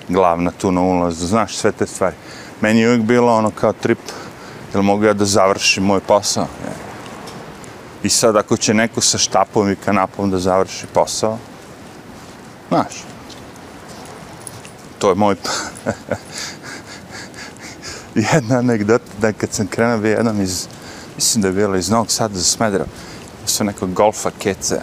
glavna 0.08 0.52
tu 0.52 0.72
na 0.72 0.82
ulazu, 0.82 1.28
znaš, 1.28 1.56
sve 1.56 1.72
te 1.72 1.88
stvari. 1.88 2.16
Meni 2.62 2.80
je 2.80 2.88
uvijek 2.88 3.04
bilo 3.04 3.36
ono 3.36 3.52
kao 3.52 3.74
trip, 3.74 4.00
jel 4.74 4.84
mogu 4.84 5.04
ja 5.04 5.14
da 5.14 5.26
završim 5.26 5.84
moj 5.84 6.00
posao? 6.00 6.44
Je. 6.44 6.74
I 8.04 8.10
sad 8.10 8.36
ako 8.36 8.58
će 8.58 8.74
neko 8.74 9.02
sa 9.02 9.18
štapom 9.18 9.72
i 9.72 9.76
kanapom 9.76 10.32
da 10.32 10.40
završi 10.40 10.88
posao, 10.94 11.38
znaš, 12.70 13.04
to 15.00 15.10
je 15.10 15.16
moj... 15.16 15.36
Jedna 18.20 18.58
anegdota, 18.58 19.12
da 19.22 19.32
kad 19.34 19.54
sam 19.54 19.68
krenuo 19.68 19.98
bio 19.98 20.12
jedan 20.12 20.42
iz, 20.42 20.68
mislim 21.16 21.42
da 21.42 21.48
je 21.48 21.54
bilo 21.54 21.76
iz 21.76 21.90
Novog 21.90 22.12
Sada 22.12 22.36
za 22.36 22.44
Smedra, 22.44 22.86
su 23.46 23.64
nekog 23.64 23.94
golfa 23.94 24.32
kece. 24.40 24.82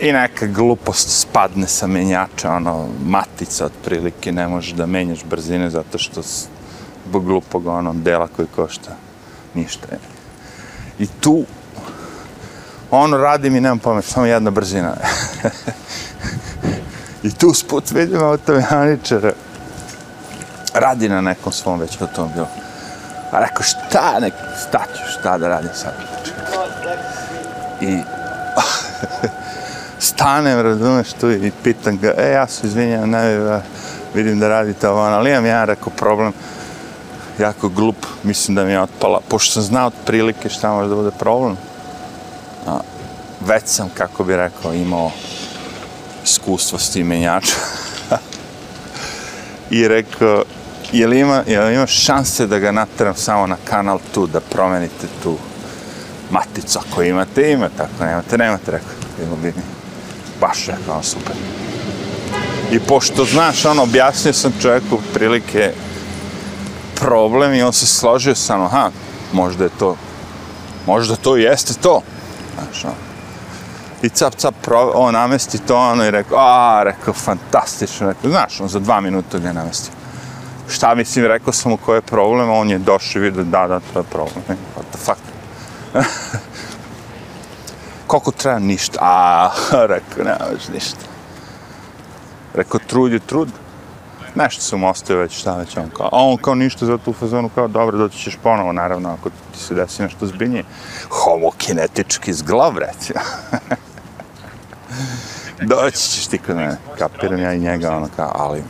I 0.00 0.12
neka 0.12 0.46
glupost 0.46 1.20
spadne 1.20 1.66
sa 1.66 1.86
menjača, 1.86 2.52
ono, 2.52 2.88
matica 3.04 3.64
otprilike, 3.64 4.32
ne 4.32 4.48
možeš 4.48 4.72
da 4.72 4.86
menjaš 4.86 5.24
brzine 5.24 5.70
zato 5.70 5.98
što 5.98 6.22
zbog 7.08 7.24
glupog 7.24 7.66
ono, 7.66 7.94
dela 7.94 8.28
koji 8.36 8.48
košta 8.56 8.96
ništa. 9.54 9.86
I 10.98 11.06
tu, 11.06 11.44
ono 12.90 13.16
radi 13.16 13.50
mi, 13.50 13.60
nemam 13.60 13.78
pamet, 13.78 14.04
samo 14.04 14.26
jedna 14.26 14.50
brzina. 14.50 14.96
I 17.22 17.30
tu 17.30 17.54
sput 17.54 17.90
vidim 17.90 18.22
automehaničara, 18.22 19.32
radi 20.78 21.08
na 21.08 21.20
nekom 21.20 21.52
svom 21.52 21.80
već 21.80 22.00
automobilu. 22.00 22.46
A 23.30 23.40
rekao, 23.40 23.62
šta, 23.62 24.20
nek, 24.20 24.34
šta 24.68 24.84
ću, 24.96 25.02
šta 25.18 25.38
da 25.38 25.48
radim 25.48 25.70
sad? 25.74 25.92
I 27.80 27.98
stanem, 30.10 30.60
razumeš 30.60 31.12
tu 31.12 31.30
i 31.30 31.52
pitam 31.62 31.98
ga, 31.98 32.14
e, 32.16 32.30
ja 32.30 32.46
se 32.46 32.66
izvinjam, 32.66 33.10
ne, 33.10 33.60
vidim 34.14 34.40
da 34.40 34.48
radite 34.48 34.88
ovo, 34.88 35.00
ali 35.00 35.30
imam 35.30 35.46
ja, 35.46 35.64
rekao, 35.64 35.92
problem, 35.96 36.32
jako 37.38 37.68
glup, 37.68 38.06
mislim 38.22 38.54
da 38.54 38.64
mi 38.64 38.72
je 38.72 38.80
otpala, 38.80 39.20
pošto 39.28 39.52
sam 39.52 39.62
znao 39.62 39.86
otprilike 39.86 40.48
šta 40.48 40.72
može 40.72 40.88
da 40.88 40.94
bude 40.94 41.10
problem, 41.10 41.56
a, 42.66 42.78
već 43.40 43.64
sam, 43.66 43.90
kako 43.94 44.24
bi 44.24 44.36
rekao, 44.36 44.74
imao 44.74 45.10
iskustvo 46.24 46.78
s 46.78 46.90
tim 46.90 47.06
menjačom. 47.06 47.60
I 49.70 49.88
rekao, 49.88 50.44
je 50.92 51.06
li 51.06 51.20
ima, 51.20 51.42
je 51.46 51.60
li 51.60 51.74
ima 51.74 51.86
šanse 51.86 52.46
da 52.46 52.58
ga 52.58 52.72
nateram 52.72 53.14
samo 53.14 53.46
na 53.46 53.56
kanal 53.64 53.98
tu, 54.14 54.26
da 54.26 54.40
promenite 54.40 55.06
tu 55.22 55.36
maticu, 56.30 56.78
ako 56.78 57.02
imate, 57.02 57.52
ima, 57.52 57.68
tako 57.76 58.04
nemate, 58.04 58.38
nemate, 58.38 58.70
rekao, 58.70 58.90
bilo 59.18 59.36
bi 59.36 59.46
mi 59.46 59.62
baš 60.40 60.66
rekao, 60.66 61.02
super. 61.02 61.34
I 62.72 62.80
pošto, 62.80 63.24
znaš, 63.24 63.64
ono, 63.64 63.82
objasnio 63.82 64.32
sam 64.32 64.52
čovjeku 64.62 64.98
prilike 65.14 65.72
problem 66.94 67.54
i 67.54 67.62
on 67.62 67.72
se 67.72 67.86
složio 67.86 68.34
sa 68.34 68.56
mnom, 68.56 68.70
ha, 68.70 68.90
možda 69.32 69.64
je 69.64 69.70
to, 69.78 69.96
možda 70.86 71.16
to 71.16 71.36
jeste 71.36 71.74
to. 71.74 72.02
Znaš, 72.54 72.84
ono. 72.84 72.94
I 74.02 74.08
cap, 74.08 74.34
cap, 74.34 74.54
pro, 74.62 74.92
on 74.94 75.14
namesti 75.14 75.58
to, 75.58 75.76
ono, 75.76 76.04
i 76.04 76.10
rekao, 76.10 76.38
a, 76.38 76.82
rekao, 76.84 77.14
fantastično, 77.14 78.08
rekao, 78.08 78.30
znaš, 78.30 78.60
on 78.60 78.68
za 78.68 78.78
dva 78.78 79.00
minuta 79.00 79.38
ga 79.38 79.52
namestio. 79.52 79.97
Šta 80.68 80.94
mislim, 80.94 81.26
rekao 81.26 81.52
sam 81.52 81.70
mu 81.70 81.76
koji 81.76 81.96
je 81.96 82.02
problem, 82.02 82.50
on 82.50 82.70
je 82.70 82.78
došao 82.78 83.20
i 83.20 83.22
vidio, 83.22 83.44
da, 83.44 83.66
da, 83.66 83.80
to 83.92 83.98
je 83.98 84.04
problem, 84.04 84.44
e, 84.48 84.52
what 84.52 84.84
the 84.90 84.98
fuck. 84.98 85.20
Koliko 88.06 88.30
treba 88.30 88.58
ništa? 88.58 88.98
A, 89.02 89.50
rekao, 89.94 90.24
nemaš 90.24 90.68
ništa. 90.72 91.00
Rekao, 92.54 92.80
trud 92.86 93.12
je 93.12 93.18
trud. 93.18 93.48
Nešto 94.34 94.62
sam 94.62 94.84
ostavio 94.84 95.22
već, 95.22 95.38
šta 95.38 95.56
već 95.56 95.76
on 95.76 95.90
kao. 95.96 96.06
A 96.06 96.24
on 96.24 96.36
kao 96.36 96.54
ništa 96.54 96.86
za 96.86 96.98
tu 96.98 97.12
fazonu, 97.12 97.50
kao 97.54 97.68
dobro, 97.68 97.98
doći 97.98 98.18
ćeš 98.18 98.38
ponovo, 98.42 98.72
naravno, 98.72 99.16
ako 99.20 99.30
ti 99.30 99.58
se 99.58 99.74
desi 99.74 100.02
nešto 100.02 100.26
zbiljnije. 100.26 100.64
Homokinetički 101.08 102.32
zglav, 102.32 102.78
recimo. 102.78 103.20
doći 105.74 105.98
ćeš 105.98 106.26
ti 106.26 106.38
kod 106.38 106.56
mene. 106.56 106.76
Kapiram 106.98 107.38
ja 107.38 107.52
i 107.52 107.58
njega, 107.58 107.96
ono 107.96 108.08
kao, 108.16 108.32
ali... 108.34 108.62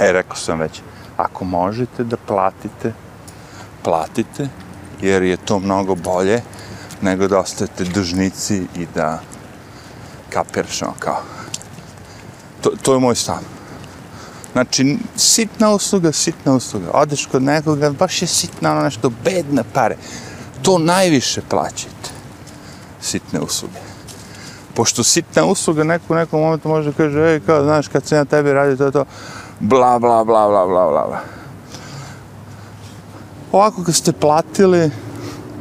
E, 0.00 0.12
rekao 0.12 0.36
sam 0.36 0.60
već, 0.60 0.80
ako 1.18 1.44
možete 1.44 2.04
da 2.04 2.16
platite, 2.16 2.92
platite, 3.82 4.48
jer 5.00 5.22
je 5.22 5.36
to 5.36 5.58
mnogo 5.58 5.94
bolje 5.94 6.42
nego 7.02 7.28
da 7.28 7.38
ostajete 7.38 7.84
dužnici 7.84 8.62
i 8.76 8.86
da 8.94 9.20
kapiraš 10.30 10.82
ono 10.82 10.94
kao. 10.98 11.22
To, 12.60 12.70
to 12.82 12.94
je 12.94 13.00
moj 13.00 13.14
stav. 13.14 13.38
Znači, 14.52 14.98
sitna 15.16 15.70
usluga, 15.70 16.12
sitna 16.12 16.54
usluga. 16.54 16.90
Odeš 16.94 17.26
kod 17.26 17.42
nekoga, 17.42 17.90
baš 17.90 18.22
je 18.22 18.28
sitna 18.28 18.72
ono 18.72 18.82
nešto, 18.82 19.10
bedne 19.24 19.62
pare. 19.72 19.96
To 20.62 20.78
najviše 20.78 21.42
plaćate. 21.48 22.10
Sitne 23.00 23.40
usluge. 23.40 23.78
Pošto 24.74 25.04
sitna 25.04 25.44
usluga 25.44 25.84
neko 25.84 26.14
u 26.14 26.16
nekom 26.16 26.40
momentu 26.40 26.68
može 26.68 26.90
da 26.90 26.96
kaže, 26.96 27.20
ej, 27.20 27.40
kao, 27.40 27.64
znaš, 27.64 27.88
kad 27.88 28.06
sam 28.06 28.18
ja 28.18 28.24
tebi 28.24 28.52
radi, 28.52 28.76
to 28.76 28.84
je 28.84 28.92
to, 28.92 29.04
bla, 29.60 29.98
bla, 29.98 30.24
bla, 30.24 30.48
bla, 30.48 30.66
bla, 30.66 30.90
bla. 30.90 31.20
Ovako 33.52 33.84
kad 33.84 33.94
ste 33.94 34.12
platili, 34.12 34.90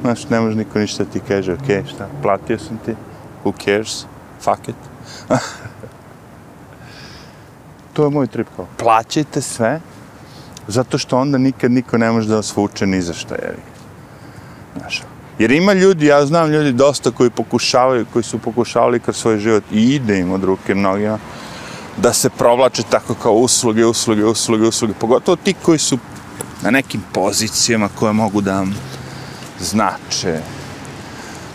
znaš, 0.02 0.30
ne 0.30 0.40
može 0.40 0.56
niko 0.56 0.80
ništa 0.80 1.06
ti 1.06 1.22
kaže, 1.28 1.54
ok, 1.54 1.88
šta, 1.88 2.08
platio 2.22 2.60
sam 2.60 2.78
ti, 2.86 2.96
who 3.44 3.54
cares, 3.66 4.06
fuck 4.42 4.68
it. 4.68 4.76
to 7.94 8.04
je 8.04 8.10
moj 8.10 8.28
trip 8.28 8.48
kao, 8.56 8.68
plaćajte 8.78 9.42
sve, 9.42 9.80
zato 10.68 10.98
što 10.98 11.18
onda 11.18 11.38
nikad 11.38 11.72
niko 11.72 11.98
ne 11.98 12.12
može 12.12 12.30
da 12.30 12.36
vas 12.36 12.56
vuče 12.56 12.88
ni 12.88 13.02
za 13.02 13.14
šta, 13.14 13.36
jer, 13.36 13.56
znaš, 14.80 15.02
ono. 15.02 15.12
jer 15.40 15.52
ima 15.52 15.74
ljudi, 15.74 16.06
ja 16.06 16.26
znam 16.26 16.50
ljudi 16.50 16.72
dosta 16.72 17.12
koji 17.12 17.30
pokušavaju, 17.30 18.06
koji 18.14 18.24
su 18.24 18.40
pokušavali 18.40 19.00
kroz 19.00 19.18
svoj 19.18 19.40
život 19.40 19.64
i 19.72 19.96
ide 19.96 20.20
im 20.20 20.32
od 20.32 20.44
ruke 20.44 20.76
mnogima, 20.76 21.20
da 21.98 22.14
se 22.14 22.30
provlače 22.30 22.84
tako 22.90 23.14
kao 23.14 23.34
usluge, 23.34 23.86
usluge, 23.86 24.26
usluge, 24.26 24.68
usluge, 24.68 24.94
pogotovo 24.94 25.36
ti 25.36 25.56
koji 25.62 25.80
su 25.80 25.98
na 26.62 26.72
nekim 26.72 27.04
pozicijama 27.14 27.90
koje 28.00 28.14
mogu 28.14 28.42
da 28.42 28.54
vam 28.54 28.76
znače, 29.60 30.40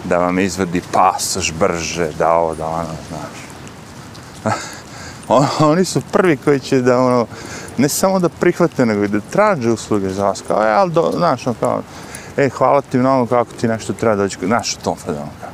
da 0.05 0.19
vam 0.19 0.39
izvadi 0.39 0.83
pasoš 0.93 1.53
brže, 1.53 2.11
da 2.19 2.33
ovo, 2.33 2.55
da 2.55 2.67
ono, 2.67 2.95
znaš. 3.09 3.43
Oni 5.71 5.85
su 5.85 6.01
prvi 6.13 6.37
koji 6.37 6.61
će 6.61 6.81
da, 6.81 7.01
ono, 7.01 7.27
ne 7.79 7.89
samo 7.89 8.19
da 8.19 8.29
prihvate, 8.29 8.87
nego 8.87 9.05
i 9.05 9.09
da 9.09 9.21
traže 9.21 9.71
usluge 9.71 10.11
za 10.11 10.25
vas, 10.25 10.43
kao, 10.49 10.63
e, 10.63 10.71
ali, 10.71 10.93
do, 10.93 11.13
znaš, 11.17 11.47
ono, 11.47 11.57
kao, 11.61 11.83
e, 12.37 12.49
hvala 12.49 12.81
ti 12.83 12.99
mnogo 12.99 13.27
kako 13.27 13.53
ti 13.61 13.69
nešto 13.69 13.93
treba 13.93 14.17
doći, 14.17 14.39
znaš 14.43 14.75
u 14.75 14.85
tom 14.85 14.97
fazonu, 14.97 15.31
kao. 15.41 15.51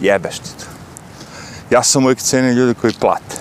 Jebeš 0.00 0.38
ti 0.38 0.50
to. 0.58 0.69
Ja 1.70 1.82
sam 1.82 2.04
uvijek 2.04 2.18
cenio 2.18 2.52
ljude 2.52 2.74
koji 2.74 2.92
plate. 2.92 3.36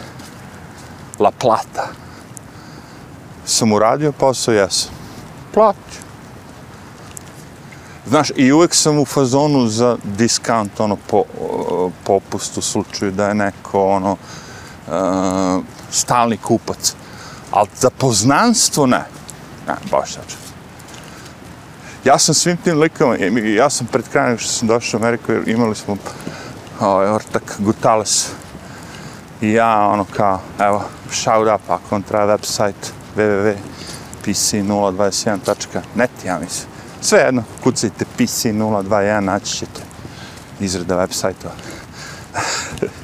La 1.20 1.32
plata. 1.32 1.88
Sam 3.46 3.72
uradio 3.74 4.12
posao, 4.12 4.54
jesam. 4.54 4.92
Plaću. 5.54 6.10
Znaš, 8.08 8.32
i 8.36 8.52
uvijek 8.52 8.76
sam 8.76 9.00
u 9.00 9.06
fazonu 9.06 9.68
za 9.68 9.98
diskant, 10.04 10.80
ono, 10.80 10.96
po, 10.96 11.24
popust 12.04 12.58
u 12.58 12.62
slučaju 12.62 13.12
da 13.12 13.28
je 13.28 13.34
neko, 13.34 13.84
ono, 13.86 14.12
uh, 14.88 15.64
stalni 15.92 16.38
kupac. 16.38 16.96
Ali 17.52 17.68
za 17.76 17.90
poznanstvo 17.90 18.86
ne. 18.86 19.04
Ne, 19.68 19.76
baš 19.92 20.14
sač. 20.14 20.34
Ja 22.04 22.20
sam 22.20 22.36
svim 22.36 22.58
tim 22.58 22.80
likama, 22.80 23.16
ja 23.56 23.70
sam 23.70 23.88
pred 23.88 24.10
krajem 24.12 24.38
što 24.38 24.52
sam 24.52 24.68
došao 24.68 25.00
u 25.00 25.04
Ameriku, 25.04 25.34
imali 25.46 25.76
smo 25.76 25.98
ovaj, 26.80 27.08
ortak 27.08 27.56
Gutales. 27.60 28.30
I 29.42 29.52
ja, 29.52 29.88
ono, 29.88 30.06
kao, 30.16 30.40
evo, 30.60 30.84
shout 31.12 31.48
up, 31.56 31.70
ako 31.70 31.96
on 31.96 32.04
treba 32.04 32.38
website 32.38 32.92
www.pc021.net, 33.16 36.12
ja 36.26 36.40
mislim. 36.40 36.70
Sve 37.02 37.20
jedno, 37.20 37.44
kucajte 37.64 38.06
PC021, 38.18 39.20
naći 39.20 39.58
ćete 39.58 39.82
izrada 40.60 40.96
web 40.96 41.12
sajtova. 41.12 41.54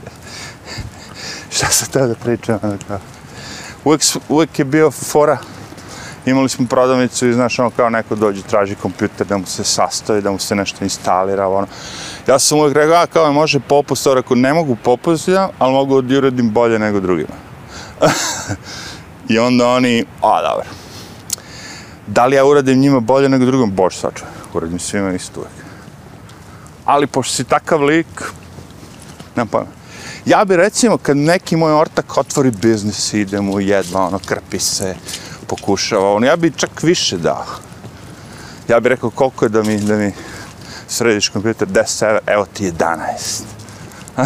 Šta 1.55 1.67
se 1.67 1.85
tada 1.85 2.07
da 2.07 2.15
pričam? 2.15 2.59
Ono, 2.63 2.77
uvijek, 3.85 4.01
uvijek 4.29 4.59
je 4.59 4.65
bio 4.65 4.91
fora, 4.91 5.37
imali 6.25 6.49
smo 6.49 6.67
prodavnicu 6.67 7.27
i 7.27 7.33
znaš 7.33 7.59
ono 7.59 7.69
kao 7.69 7.89
neko 7.89 8.15
dođe, 8.15 8.41
traži 8.41 8.75
kompjuter 8.75 9.27
da 9.27 9.37
mu 9.37 9.45
se 9.45 9.63
sastoji, 9.63 10.21
da 10.21 10.31
mu 10.31 10.39
se 10.39 10.55
nešto 10.55 10.83
instalira, 10.83 11.47
ono. 11.47 11.67
Ja 12.27 12.39
sam 12.39 12.59
uvijek 12.59 12.75
rekao, 12.75 12.95
a 12.95 13.07
kao 13.07 13.33
može 13.33 13.59
popust, 13.59 14.07
rekao, 14.07 14.35
ne 14.35 14.53
mogu 14.53 14.75
popust, 14.83 15.27
ja, 15.27 15.49
ali 15.59 15.73
mogu 15.73 16.01
da 16.01 16.17
uradim 16.17 16.49
bolje 16.49 16.79
nego 16.79 16.99
drugima. 16.99 17.35
I 19.29 19.39
onda 19.39 19.67
oni, 19.67 20.05
a 20.21 20.41
dobro, 20.41 20.69
Da 22.07 22.25
li 22.25 22.35
ja 22.35 22.45
uradim 22.45 22.79
njima 22.79 22.99
bolje 22.99 23.29
nego 23.29 23.45
drugom? 23.45 23.71
Bož 23.71 23.95
sačuvaj, 23.95 24.33
uradim 24.53 24.79
svima 24.79 25.13
isto 25.13 25.39
uvek. 25.39 25.51
Ali 26.85 27.07
pošto 27.07 27.33
si 27.33 27.43
takav 27.43 27.83
lik, 27.83 28.31
nemam 29.35 29.47
pojma. 29.47 29.71
Ja 30.25 30.45
bi 30.45 30.55
recimo, 30.55 30.97
kad 30.97 31.17
neki 31.17 31.55
moj 31.55 31.73
ortak 31.73 32.17
otvori 32.17 32.51
biznis, 32.51 33.13
ide 33.13 33.41
mu 33.41 33.59
jedva, 33.59 34.07
ono, 34.07 34.19
krpi 34.19 34.59
se, 34.59 34.95
pokušava, 35.47 36.13
ono, 36.13 36.25
ja 36.25 36.35
bi 36.35 36.51
čak 36.51 36.83
više 36.83 37.17
dao. 37.17 37.45
Ja 38.67 38.79
bih 38.79 38.89
rekao 38.89 39.09
koliko 39.09 39.45
je 39.45 39.49
da 39.49 39.63
mi, 39.63 39.77
da 39.77 39.95
mi 39.95 40.13
središ 40.95 41.29
kompjuter, 41.29 41.67
10 41.67 42.05
evra, 42.05 42.19
evo 42.27 42.45
ti 42.53 42.71
11. 42.71 43.41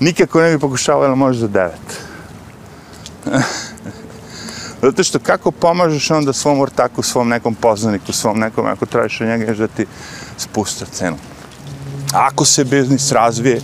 Nikako 0.00 0.40
ne 0.40 0.50
bi 0.50 0.58
pokušavao, 0.58 1.16
možeš 1.16 1.40
za 1.40 1.48
9. 1.48 1.70
Zato 4.82 5.04
što 5.04 5.18
kako 5.18 5.50
pomažeš 5.50 6.10
onda 6.10 6.32
svom 6.32 6.60
ortaku, 6.60 7.02
svom 7.02 7.28
nekom 7.28 7.54
poznaniku, 7.54 8.12
svom 8.12 8.38
nekom, 8.38 8.66
ako 8.66 8.86
tražiš 8.86 9.20
od 9.20 9.26
njega, 9.26 9.54
da 9.54 9.66
ti 9.66 9.86
spusta 10.38 10.84
cenu. 10.84 11.16
Ako 12.12 12.44
se 12.44 12.64
biznis 12.64 13.12
razvije 13.12 13.60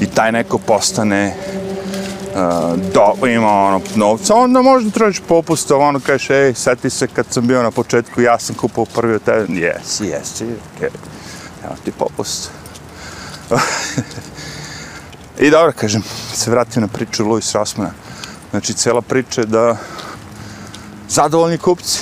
i 0.00 0.06
taj 0.06 0.32
neko 0.32 0.58
postane 0.58 1.34
do, 2.94 3.26
ima 3.26 3.50
ono 3.50 3.80
novca, 3.94 4.34
onda 4.34 4.62
možda 4.62 4.90
tražiš 4.90 5.20
popust, 5.28 5.70
ono 5.70 6.00
kažeš, 6.00 6.30
ej, 6.30 6.54
seti 6.54 6.90
se 6.90 7.06
kad 7.06 7.26
sam 7.30 7.46
bio 7.46 7.62
na 7.62 7.70
početku, 7.70 8.20
ja 8.20 8.38
sam 8.38 8.56
kupao 8.56 8.84
prvi 8.84 9.14
od 9.14 9.22
tebe, 9.22 9.46
jes, 9.48 10.00
jes, 10.00 10.42
okay. 10.42 10.90
evo 11.64 11.74
ti 11.84 11.92
popust. 11.92 12.50
I 15.38 15.50
dobro, 15.50 15.72
kažem, 15.72 16.02
se 16.34 16.50
vratim 16.50 16.82
na 16.82 16.88
priču 16.88 17.28
Louis 17.28 17.54
Rossmana. 17.54 17.90
Znači, 18.50 18.74
cijela 18.74 19.02
priča 19.02 19.40
je 19.40 19.46
da 19.46 19.76
zadovoljni 21.08 21.58
kupci. 21.58 22.00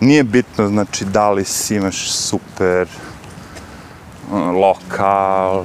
Nije 0.00 0.24
bitno, 0.24 0.68
znači, 0.68 1.04
da 1.04 1.30
li 1.30 1.44
si 1.44 1.74
imaš 1.74 2.10
super 2.10 2.88
ono, 4.32 4.52
lokal, 4.52 5.64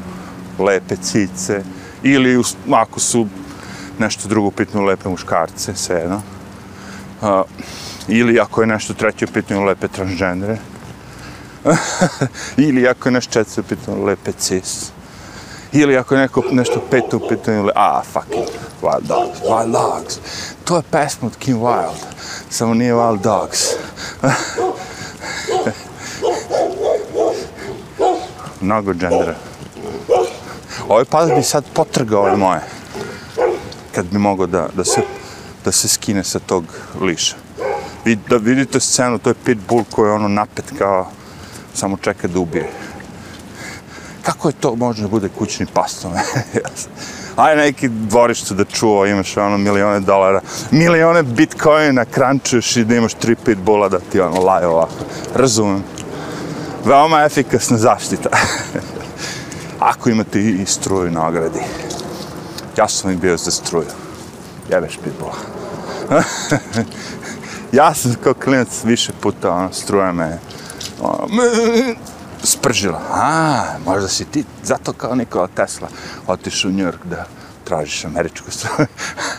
lepe 0.60 0.96
cice, 0.96 1.64
ili 2.04 2.44
ako 2.72 3.00
su 3.00 3.28
nešto 4.00 4.28
drugo 4.28 4.52
pitno 4.52 4.82
lepe 4.82 5.10
muškarce, 5.10 5.76
sve 5.76 6.00
jedno. 6.00 6.22
Uh, 7.22 7.42
ili 8.08 8.40
ako 8.40 8.62
je 8.62 8.68
nešto 8.68 8.94
treće 8.94 9.28
pitno 9.28 9.64
lepe 9.64 9.88
transgendere. 9.88 10.58
ili 12.58 12.88
ako 12.88 13.10
je 13.10 13.14
nešto 13.14 13.34
četvrto 13.34 13.64
pitno 13.64 14.06
lepe 14.06 14.32
cis. 14.32 14.92
Ili 15.72 15.98
ako 15.98 16.16
je 16.16 16.22
neko 16.22 16.44
nešto 16.52 16.82
peto 16.92 17.20
pitno 17.30 17.64
lepe... 17.64 17.80
Ah, 17.80 18.02
fucking 18.14 18.48
wild 18.82 19.08
dogs, 19.08 19.40
wild 19.42 19.72
dogs 19.72 20.20
to 20.72 20.78
je 20.78 20.84
pesma 20.92 21.28
od 21.28 21.38
Kim 21.38 21.60
Wilde, 21.60 22.06
samo 22.50 22.74
nije 22.74 22.94
Wild 22.94 23.22
Dogs. 23.22 23.60
Mnogo 28.62 28.94
džendera. 28.94 29.36
Ovaj 30.92 31.06
pas 31.06 31.30
bi 31.36 31.44
sad 31.44 31.64
potrgao 31.74 32.22
ove 32.22 32.38
moje. 32.38 32.62
Kad 33.96 34.06
bi 34.06 34.18
mogao 34.18 34.48
da, 34.48 34.68
da, 34.74 34.86
se, 34.86 35.02
da 35.66 35.72
se 35.72 35.88
skine 35.88 36.24
sa 36.24 36.40
tog 36.40 36.64
liša. 37.02 37.36
Vid, 38.06 38.20
da 38.30 38.38
vidite 38.38 38.80
scenu, 38.80 39.20
to 39.20 39.30
je 39.30 39.44
pitbull 39.46 39.84
koji 39.92 40.10
je 40.10 40.14
ono 40.14 40.28
napet 40.28 40.66
kao 40.78 41.08
samo 41.74 41.98
čeka 41.98 42.28
da 42.28 42.40
ubije. 42.40 42.70
Kako 44.24 44.50
je 44.50 44.54
to 44.54 44.76
može 44.76 45.02
da 45.02 45.08
bude 45.08 45.30
kućni 45.30 45.66
pas? 45.74 46.06
aj 47.36 47.56
neki 47.56 47.90
dvorištu 47.90 48.54
da 48.54 48.66
čuva, 48.66 49.08
imaš 49.08 49.38
ono 49.38 49.58
milione 49.58 50.00
dolara, 50.00 50.42
milione 50.72 51.24
bitcoina, 51.24 52.06
krančuješ 52.06 52.78
i 52.78 52.84
da 52.84 52.96
imaš 52.96 53.14
tri 53.14 53.36
pitbulla 53.36 53.90
da 53.90 54.00
ti 54.00 54.20
ono 54.20 54.42
laje 54.42 54.68
ovako. 54.68 55.04
Razumem. 55.36 55.84
Veoma 56.86 57.24
efikasna 57.24 57.78
zaštita. 57.78 58.30
Ako 59.82 60.10
imate 60.10 60.40
i 60.40 60.66
struju 60.66 61.12
na 61.12 61.28
ogradi. 61.28 61.60
Ja 62.78 62.88
sam 62.88 63.12
i 63.12 63.16
bio 63.16 63.38
za 63.38 63.52
struju. 63.52 63.90
Jebeš 64.70 65.00
pitbulla. 65.04 65.36
ja 67.80 67.94
sam 67.94 68.16
kao 68.24 68.34
klinac 68.34 68.84
više 68.84 69.12
puta, 69.22 69.52
ono, 69.52 69.74
struja 69.74 70.12
me, 70.12 70.40
ono, 71.02 71.28
spržila. 72.44 73.02
A, 73.12 73.64
možda 73.86 74.08
si 74.08 74.26
ti, 74.26 74.44
zato 74.64 74.94
kao 74.94 75.16
Nikola 75.16 75.48
Tesla, 75.48 75.88
otišao 76.28 76.70
u 76.70 76.74
New 76.74 76.86
York 76.86 77.06
da 77.10 77.26
tražiš 77.64 78.06
američku 78.06 78.52
struju. 78.52 78.88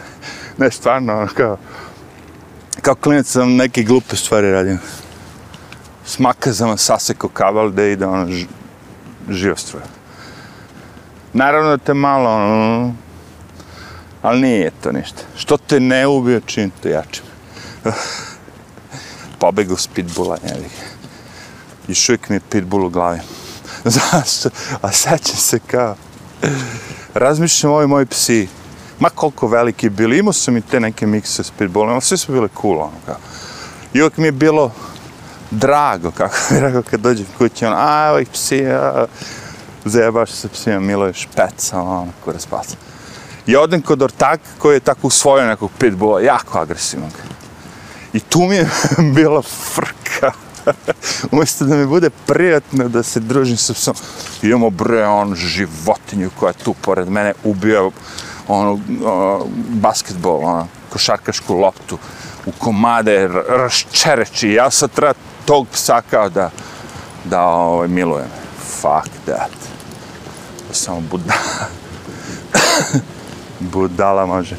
ne, 0.58 0.70
stvarno, 0.70 1.18
ono, 1.18 1.28
kao, 1.36 1.56
kao 2.82 2.94
klinac 2.94 3.26
sam 3.26 3.56
neke 3.56 3.82
glupe 3.82 4.16
stvari 4.16 4.52
radio. 4.52 4.78
S 6.06 6.18
makazama 6.18 6.76
saseko 6.76 7.28
kabel 7.28 7.70
da 7.70 7.84
ide 7.84 8.06
ono 8.06 8.26
ž, 9.28 9.56
struja. 9.56 10.01
Naravno 11.32 11.70
da 11.70 11.78
te 11.78 11.94
malo, 11.94 12.30
ono, 12.30 12.94
ali 14.22 14.40
nije 14.40 14.70
to 14.82 14.92
ništa. 14.92 15.22
Što 15.36 15.56
te 15.56 15.80
ne 15.80 16.06
ubio, 16.06 16.40
čim 16.40 16.72
te 16.82 16.90
jačim. 16.90 17.24
Pobegu 19.40 19.76
s 19.76 19.86
pitbula, 19.86 20.36
jevi. 20.48 20.68
još 21.88 22.08
uvijek 22.08 22.28
mi 22.28 22.36
je 22.36 22.40
pitbull 22.50 22.86
u 22.86 22.90
glavi. 22.90 23.20
Zašto? 23.84 24.50
A 24.82 24.92
sećam 24.92 25.36
se 25.36 25.58
kao... 25.58 25.96
Razmišljam 27.14 27.72
ovi 27.72 27.86
moji 27.86 28.06
psi. 28.06 28.48
Ma 28.98 29.08
koliko 29.08 29.48
veliki 29.48 29.90
bili. 29.90 30.18
Imao 30.18 30.32
sam 30.32 30.56
i 30.56 30.60
te 30.60 30.80
neke 30.80 31.06
mikse 31.06 31.44
s 31.44 31.50
pitbullom. 31.50 32.00
Sve 32.00 32.16
su 32.16 32.32
bile 32.32 32.48
cool, 32.60 32.80
ono 32.80 32.98
kao. 33.06 33.16
I 33.94 34.00
uvijek 34.00 34.16
mi 34.16 34.24
je 34.24 34.32
bilo 34.32 34.72
drago, 35.50 36.10
kako 36.10 36.36
bi 36.50 36.60
rekao, 36.60 36.82
kad 36.82 37.00
dođem 37.00 37.26
kući, 37.38 37.66
ono, 37.66 37.76
a, 37.78 38.10
ovih 38.12 38.28
psi, 38.28 38.66
a, 38.66 39.06
zajebaš 39.84 40.30
se 40.30 40.48
psima, 40.48 40.80
milo 40.80 41.06
je 41.06 41.12
špeca, 41.12 41.80
ono, 41.80 42.08
kura 42.24 42.38
spasa. 42.38 42.76
I 43.46 43.56
odem 43.56 43.82
kod 43.82 44.02
ortak 44.02 44.40
koji 44.58 44.76
je 44.76 44.80
tako 44.80 45.06
usvojio 45.06 45.46
nekog 45.46 45.70
pitbulla, 45.78 46.20
jako 46.20 46.58
agresivnog. 46.58 47.10
I 48.12 48.20
tu 48.20 48.40
mi 48.40 48.56
je 48.56 48.70
bila 49.14 49.42
frka. 49.42 50.32
umjesto 51.32 51.64
da 51.64 51.76
mi 51.76 51.86
bude 51.86 52.10
prijatno 52.26 52.88
da 52.88 53.02
se 53.02 53.20
družim 53.20 53.56
sa 53.56 53.74
psom, 53.74 53.94
imamo 54.42 54.70
bre, 54.70 55.06
on, 55.06 55.34
životinju 55.34 56.30
koja 56.38 56.50
je 56.50 56.64
tu 56.64 56.74
pored 56.74 57.08
mene, 57.08 57.34
ubio 57.44 57.90
ono, 58.48 58.72
uh, 58.72 58.80
basketbol, 59.68 60.44
ono, 60.44 60.66
košarkašku 60.90 61.54
loptu, 61.54 61.98
u 62.46 62.52
komade, 62.58 63.28
raščereči, 63.48 64.52
ja 64.52 64.70
sad 64.70 64.90
treba 64.90 65.14
tog 65.44 65.66
psa 65.72 66.02
kao 66.10 66.28
da, 66.28 66.50
da 67.24 67.42
ovaj, 67.42 67.88
milujem. 67.88 68.28
Fuck 68.80 69.10
that. 69.24 69.71
Samo 70.72 71.00
budala. 71.10 71.68
budala 73.60 74.26
može. 74.26 74.56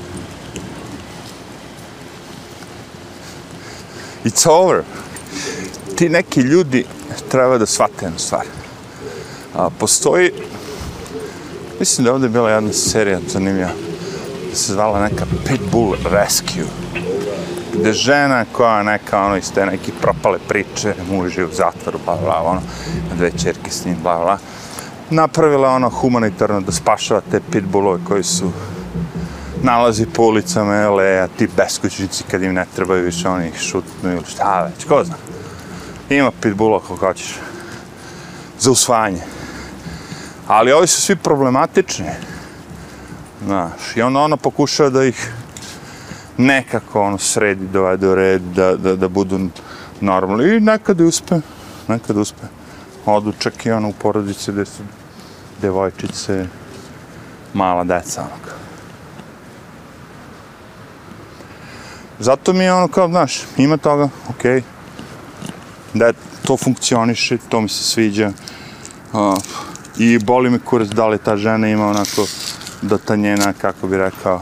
It's 4.25 4.49
over. 4.49 4.83
Ti 5.95 6.09
neki 6.09 6.39
ljudi 6.39 6.85
treba 7.31 7.57
da 7.57 7.65
shvate 7.65 8.05
jednu 8.05 8.19
stvar. 8.19 8.45
A, 9.55 9.69
postoji, 9.79 10.31
mislim 11.79 12.03
da 12.03 12.09
je 12.09 12.13
ovdje 12.13 12.29
bila 12.29 12.51
jedna 12.51 12.73
serija 12.73 13.19
zanimljiva, 13.27 13.71
da 14.49 14.55
se 14.55 14.73
zvala 14.73 14.99
neka 15.01 15.25
Pitbull 15.47 15.95
Rescue, 16.05 16.65
gde 17.73 17.93
žena 17.93 18.45
koja 18.51 18.83
neka 18.83 19.25
ono 19.25 19.37
iz 19.37 19.51
te 19.51 19.65
neke 19.65 19.91
propale 20.01 20.39
priče, 20.47 20.93
muž 21.11 21.37
je 21.37 21.45
u 21.45 21.53
zatvoru, 21.53 21.99
bla, 22.05 22.17
bla, 22.23 22.41
ono, 22.43 22.61
dve 23.17 23.31
čerke 23.43 23.71
s 23.71 23.85
njim, 23.85 23.97
bla, 24.03 24.19
bla, 24.19 24.37
napravila 25.13 25.69
ono 25.69 25.89
humanitarno 25.89 26.61
da 26.61 26.71
spašava 26.71 27.21
te 27.31 27.41
pitbullove 27.51 27.99
koji 28.07 28.23
su 28.23 28.51
nalazi 29.63 30.05
po 30.05 30.23
ulicama 30.23 30.89
LA, 30.89 31.27
ti 31.27 31.47
beskućnici 31.57 32.23
kad 32.31 32.41
im 32.43 32.53
ne 32.53 32.65
trebaju 32.75 33.05
više, 33.05 33.29
oni 33.29 33.47
ih 33.47 33.59
šutnu 33.59 34.11
ili 34.11 34.25
šta 34.27 34.63
već, 34.63 34.85
ko 34.85 35.03
zna. 35.03 35.15
Ima 36.09 36.31
pitbulla 36.41 36.79
kako 36.79 36.95
hoćeš. 36.95 37.35
Za 38.59 38.71
usvajanje. 38.71 39.21
Ali 40.47 40.71
ovi 40.71 40.87
su 40.87 41.01
svi 41.01 41.15
problematični. 41.15 42.09
Znaš, 43.45 43.95
i 43.95 44.01
onda 44.01 44.19
ona 44.19 44.37
pokušava 44.37 44.89
da 44.89 45.03
ih 45.03 45.33
nekako 46.37 47.01
ono 47.01 47.17
sredi, 47.17 47.67
dovede 47.67 48.07
u 48.07 48.15
red, 48.15 48.41
da, 48.41 48.75
da, 48.75 48.95
da 48.95 49.09
budu 49.09 49.39
normalni. 50.01 50.55
I 50.55 50.59
nekad 50.59 51.01
uspe, 51.01 51.35
nekad 51.87 52.17
uspe. 52.17 52.43
Odu 53.05 53.33
čak 53.39 53.65
i 53.65 53.71
ono 53.71 53.89
u 53.89 53.93
porodice 53.93 54.51
gde 54.51 54.65
su 54.65 54.83
devojčice, 55.63 56.45
mala 57.53 57.83
deca, 57.83 58.21
ono. 58.21 58.53
Zato 62.19 62.53
mi 62.53 62.63
je 62.63 62.73
ono 62.73 62.87
kao, 62.87 63.07
znaš, 63.07 63.41
ima 63.57 63.77
toga, 63.77 64.09
okej, 64.29 64.61
okay. 64.61 64.63
da 65.93 66.13
to 66.45 66.57
funkcioniše, 66.57 67.37
to 67.49 67.61
mi 67.61 67.69
se 67.69 67.83
sviđa. 67.83 68.31
Uh, 69.13 69.37
I 69.97 70.19
boli 70.19 70.49
me 70.49 70.59
kurac 70.59 70.87
da 70.87 71.07
li 71.07 71.17
ta 71.17 71.37
žena 71.37 71.67
ima 71.67 71.87
onako, 71.87 72.25
da 72.81 72.97
ta 72.97 73.15
njena, 73.15 73.53
kako 73.53 73.87
bi 73.87 73.97
rekao, 73.97 74.41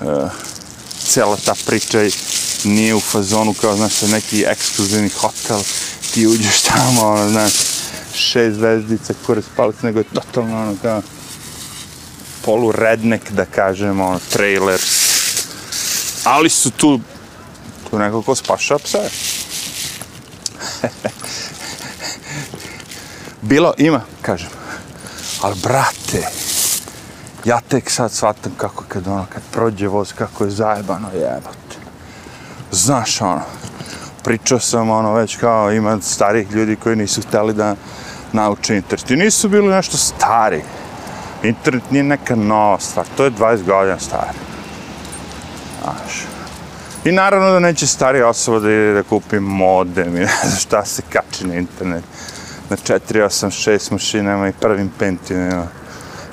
uh, 0.00 0.30
cela 0.98 1.36
ta 1.36 1.54
priča 1.66 1.98
nije 2.64 2.94
u 2.94 3.00
fazonu 3.00 3.54
kao, 3.60 3.76
znaš, 3.76 4.02
neki 4.02 4.44
ekskluzivni 4.46 5.08
hotel, 5.08 5.60
ti 6.14 6.26
uđeš 6.26 6.62
tamo, 6.62 7.08
ono, 7.08 7.28
znaš, 7.28 7.52
šest 8.20 8.56
zvezdica, 8.56 9.14
kurac 9.26 9.44
palac, 9.56 9.82
nego 9.82 9.98
je 9.98 10.04
totalno 10.04 10.62
ono 10.62 10.76
kao 10.82 11.02
polu 12.44 12.72
redneck, 12.72 13.30
da 13.30 13.44
kažemo, 13.44 14.06
ono, 14.06 14.18
trailer, 14.30 14.80
ali 16.24 16.48
su 16.48 16.70
tu 16.70 17.00
tu 17.90 17.98
neko 17.98 18.22
ko 18.22 18.34
spaša 18.34 18.78
pse. 18.78 18.98
Bilo, 23.50 23.74
ima, 23.78 24.00
kažem. 24.22 24.48
Ali, 25.42 25.56
brate, 25.62 26.26
ja 27.44 27.60
tek 27.68 27.90
sad 27.90 28.12
shvatam 28.12 28.52
kako 28.56 28.84
kad 28.88 29.06
ono, 29.06 29.26
kad 29.32 29.42
prođe 29.52 29.88
voz, 29.88 30.12
kako 30.12 30.44
je 30.44 30.50
zajebano, 30.50 31.08
jebate. 31.14 31.76
Znaš, 32.72 33.20
ono, 33.20 33.42
pričao 34.24 34.60
sam, 34.60 34.90
ono, 34.90 35.14
već 35.14 35.36
kao, 35.36 35.72
ima 35.72 35.98
starih 36.02 36.50
ljudi 36.50 36.76
koji 36.76 36.96
nisu 36.96 37.22
hteli 37.22 37.54
da 37.54 37.76
nauče 38.32 38.76
internet. 38.76 39.10
I 39.10 39.16
nisu 39.16 39.48
bili 39.48 39.68
nešto 39.68 39.96
stari. 39.96 40.62
Internet 41.42 41.90
nije 41.90 42.04
neka 42.04 42.36
nova 42.36 42.78
stvar, 42.80 43.06
to 43.16 43.24
je 43.24 43.30
20 43.30 43.64
godina 43.64 43.98
stari. 43.98 44.38
Znaš. 45.82 46.24
I 47.04 47.12
naravno 47.12 47.50
da 47.50 47.58
neće 47.58 47.86
starija 47.86 48.28
osoba 48.28 48.58
da 48.58 48.70
ide 48.70 48.92
da 48.92 49.02
kupi 49.02 49.40
modem 49.40 50.16
i 50.16 50.20
ne 50.26 50.40
znam 50.44 50.58
šta 50.60 50.84
se 50.84 51.02
kači 51.12 51.46
na 51.46 51.54
internet. 51.54 52.04
Na 52.70 52.76
486 52.76 53.92
mašinama 53.92 54.48
i 54.48 54.52
prvim 54.60 54.90
pentinima. 54.98 55.66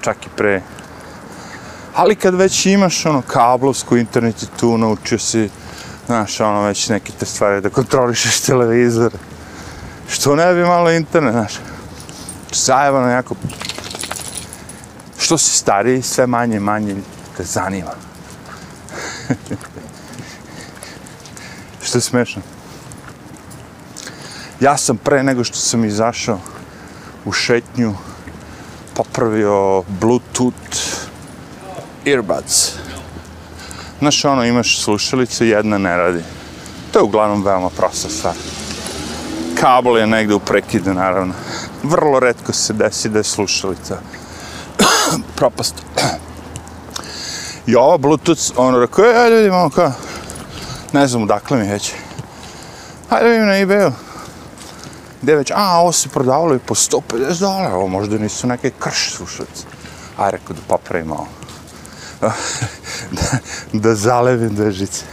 Čak 0.01 0.25
i 0.25 0.29
pre. 0.37 0.61
Ali 1.95 2.15
kad 2.15 2.35
već 2.35 2.65
imaš 2.65 3.05
ono 3.05 3.21
kablovsku 3.21 3.97
internet 3.97 4.43
i 4.43 4.47
tu 4.59 4.77
naučio 4.77 5.19
si 5.19 5.49
znaš, 6.07 6.39
ono 6.39 6.61
već 6.61 6.89
neke 6.89 7.11
te 7.19 7.25
stvari 7.25 7.61
da 7.61 7.69
kontrolišeš 7.69 8.39
televizor. 8.39 9.11
Što 10.09 10.35
ne 10.35 10.53
bi 10.53 10.65
malo 10.65 10.91
internet, 10.91 11.33
znaš. 11.33 11.53
Zajebano 12.65 13.09
jako. 13.09 13.35
Što 15.19 15.37
si 15.37 15.57
stariji, 15.57 16.01
sve 16.01 16.27
manje 16.27 16.59
manje 16.59 16.95
te 17.37 17.43
zanima. 17.43 17.91
Što 21.83 21.97
je 21.97 22.01
smešno? 22.01 22.41
Ja 24.59 24.77
sam 24.77 24.97
pre 24.97 25.23
nego 25.23 25.43
što 25.43 25.57
sam 25.57 25.85
izašao 25.85 26.39
u 27.25 27.31
šetnju 27.31 27.95
popravio 28.93 29.83
Bluetooth 29.87 30.77
earbuds. 32.05 32.71
Znaš, 33.99 34.25
ono, 34.25 34.45
imaš 34.45 34.79
slušalice, 34.79 35.47
jedna 35.47 35.77
ne 35.77 35.97
radi. 35.97 36.23
To 36.91 36.99
je 36.99 37.03
uglavnom 37.03 37.43
veoma 37.43 37.69
prosta 37.69 38.09
stvar. 38.09 38.33
Kabel 39.59 39.97
je 39.97 40.07
negde 40.07 40.33
u 40.33 40.39
prekidu, 40.39 40.93
naravno. 40.93 41.33
Vrlo 41.87 42.19
redko 42.19 42.53
se 42.53 42.73
desi 42.73 43.09
da 43.09 43.19
je 43.19 43.23
slušalica 43.23 43.99
propast. 45.37 45.75
I 47.67 47.75
ova 47.75 47.97
Bluetooth, 47.97 48.41
ono, 48.55 48.79
rekao, 48.79 49.05
e, 49.05 49.15
ajde 49.15 49.35
vidimo, 49.35 49.57
ono, 49.57 49.69
kao, 49.69 49.91
ne 50.93 51.07
znam 51.07 51.23
odakle 51.23 51.57
mi 51.57 51.67
već. 51.71 51.93
Ajde 53.09 53.29
vidim 53.29 53.47
na 53.47 53.53
ebayu. 53.53 53.91
Gde 55.21 55.35
već, 55.35 55.51
a, 55.55 55.77
ovo 55.79 55.91
se 55.91 56.09
prodavalo 56.09 56.55
i 56.55 56.59
po 56.59 56.75
150 56.75 57.39
dolara, 57.39 57.75
ovo 57.75 57.87
možda 57.87 58.17
nisu 58.17 58.47
neke 58.47 58.71
krš 58.79 59.13
slušalice. 59.15 59.63
Aj, 60.17 60.31
rekao 60.31 60.55
da 60.55 60.61
popravim 60.67 61.11
ovo. 61.11 61.27
da, 62.21 62.31
da 63.83 63.95
zalevim 63.95 64.55
dve 64.55 64.71
žice. 64.71 65.05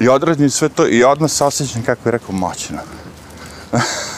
I 0.00 0.08
odradim 0.08 0.50
sve 0.50 0.68
to 0.68 0.88
i 0.88 1.04
odmah 1.04 1.30
se 1.30 1.44
osjećam 1.44 1.82
kako 1.82 2.08
je 2.08 2.12
rekao 2.12 2.34
moćno. 2.34 2.78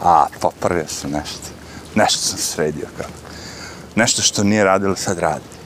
a, 0.00 0.26
pa 0.40 0.48
popravio 0.50 0.88
sam 0.88 1.10
nešto. 1.10 1.48
Nešto 1.94 2.20
sam 2.20 2.38
sredio 2.38 2.86
kao. 2.96 3.08
Nešto 3.94 4.22
što 4.22 4.44
nije 4.44 4.64
radilo, 4.64 4.96
sad 4.96 5.18
radi 5.18 5.60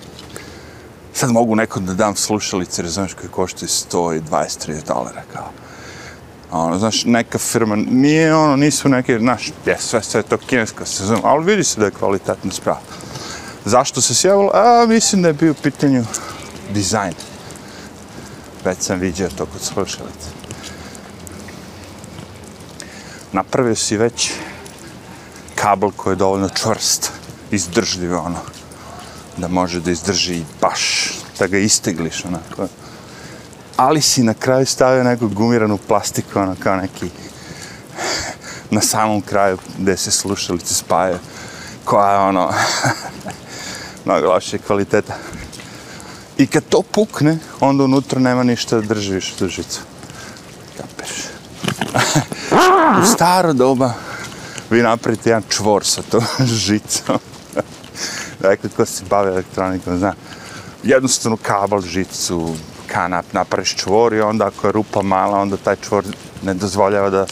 sad 1.15 1.33
mogu 1.33 1.57
nekom 1.57 1.87
da 1.87 1.95
dam 1.95 2.17
slušalice, 2.17 2.83
razumiješ, 2.83 3.15
koje 3.15 3.29
koštaju 3.29 3.69
120-30 3.69 4.87
dolara, 4.87 5.23
kao. 5.33 5.51
Ono, 6.51 6.79
znaš, 6.79 7.05
neka 7.05 7.39
firma, 7.39 7.77
nije 7.77 8.35
ono, 8.35 8.57
nisu 8.57 8.89
neke, 8.89 9.19
znaš, 9.19 9.53
je 9.67 9.77
sve, 9.79 10.03
sve 10.03 10.23
to 10.23 10.37
kinesko 10.37 10.85
se 10.85 11.05
zove, 11.05 11.21
ali 11.25 11.45
vidi 11.45 11.65
se 11.65 11.81
da 11.81 11.87
je 11.87 11.93
kvalitetna 11.93 12.53
sprava. 12.53 12.81
Zašto 13.65 14.01
se 14.01 14.15
sjevalo? 14.15 14.51
A, 14.55 14.87
mislim 14.89 15.23
da 15.23 15.29
je 15.29 15.35
bio 15.35 15.53
u 15.53 15.63
pitanju 15.63 16.05
dizajn. 16.73 17.15
Već 18.65 18.79
sam 18.79 18.99
vidio 18.99 19.29
to 19.29 19.47
kod 19.47 19.63
slušalice. 19.63 20.44
Napravio 23.35 23.75
si 23.75 23.97
već 23.97 24.31
kabel 25.55 25.91
koji 25.91 26.13
je 26.13 26.17
dovoljno 26.17 26.49
čvrst, 26.49 27.11
izdržljiv, 27.51 28.15
ono, 28.15 28.39
da 29.37 29.49
može 29.49 29.81
da 29.81 29.91
izdrži 29.91 30.45
baš, 30.61 31.13
da 31.39 31.47
ga 31.47 31.59
istegliš 31.59 32.25
onako. 32.25 32.69
Ali 33.77 34.01
si 34.01 34.23
na 34.23 34.35
kraju 34.35 34.67
stavio 34.67 35.05
neku 35.05 35.29
gumiranu 35.29 35.79
plastiku, 35.89 36.39
ono 36.39 36.57
kao 36.63 36.77
neki 36.77 37.11
na 38.71 38.81
samom 38.81 39.23
kraju 39.23 39.59
gde 39.79 39.97
se 39.97 40.11
slušalice 40.11 40.75
spajaju, 40.75 41.19
koja 41.85 42.13
je 42.13 42.19
ono 42.19 42.53
mnogo 44.05 44.29
loše 44.29 44.59
kvaliteta. 44.59 45.15
I 46.39 46.47
kad 46.47 46.63
to 46.69 46.83
pukne, 46.83 47.39
onda 47.61 47.85
unutra 47.85 48.21
nema 48.21 48.43
ništa 48.43 48.77
da 48.77 48.95
drži 48.95 49.15
više 49.15 49.35
tu 49.39 49.49
žicu. 49.49 49.81
U 53.03 53.07
staro 53.07 53.53
doba 53.53 53.93
vi 54.71 54.83
napravite 54.83 55.31
jedan 55.31 55.43
čvor 55.49 55.85
sa 55.85 56.03
to 56.03 56.21
žicom 56.67 57.19
dakle, 58.49 58.71
ko 58.77 58.87
se 58.87 59.05
bavi 59.11 59.29
elektronikom, 59.29 59.99
zna, 59.99 60.15
jednostavno 60.83 61.39
kabel, 61.43 61.81
žicu, 61.81 62.57
kanap, 62.87 63.33
napraviš 63.33 63.77
čvor 63.77 64.15
i 64.15 64.21
onda 64.21 64.47
ako 64.47 64.67
je 64.67 64.73
rupa 64.73 65.03
mala, 65.03 65.41
onda 65.41 65.57
taj 65.57 65.77
čvor 65.77 66.05
ne 66.43 66.55
dozvoljava 66.55 67.11
da 67.11 67.27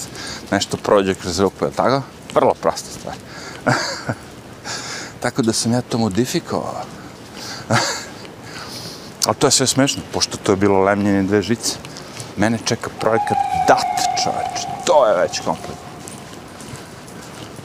nešto 0.51 0.77
prođe 0.77 1.15
kroz 1.15 1.41
rupu, 1.41 1.65
je 1.65 1.71
tako? 1.71 2.03
Vrlo 2.35 2.55
prosta 2.55 2.89
stvar. 2.99 3.15
tako 5.23 5.43
da 5.43 5.53
sam 5.53 5.73
ja 5.73 5.81
to 5.81 5.99
modifikovao. 5.99 6.83
Ali 9.27 9.37
to 9.37 9.47
je 9.47 9.51
sve 9.51 9.67
smešno, 9.67 10.03
pošto 10.13 10.37
to 10.37 10.53
je 10.53 10.57
bilo 10.57 10.83
lemljenje 10.83 11.23
dve 11.23 11.43
žice. 11.43 11.77
Mene 12.37 12.59
čeka 12.65 12.91
projekat 13.01 13.39
DAT, 13.69 14.23
čoveč. 14.25 14.67
To 14.87 15.07
je 15.07 15.17
već 15.17 15.41
komplet. 15.41 15.77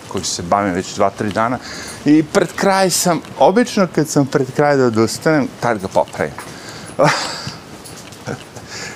Koji 0.08 0.24
se 0.24 0.42
bavim 0.42 0.74
već 0.74 0.96
dva, 0.96 1.10
tri 1.10 1.30
dana. 1.30 1.60
I 2.06 2.24
pred 2.24 2.54
kraj 2.56 2.90
sam, 2.90 3.22
obično 3.40 3.88
kad 3.96 4.10
sam 4.10 4.26
pred 4.26 4.48
kraj 4.56 4.78
da 4.78 4.86
odustanem, 4.86 5.48
tad 5.60 5.82
ga 5.82 5.88
popravim. 5.88 6.34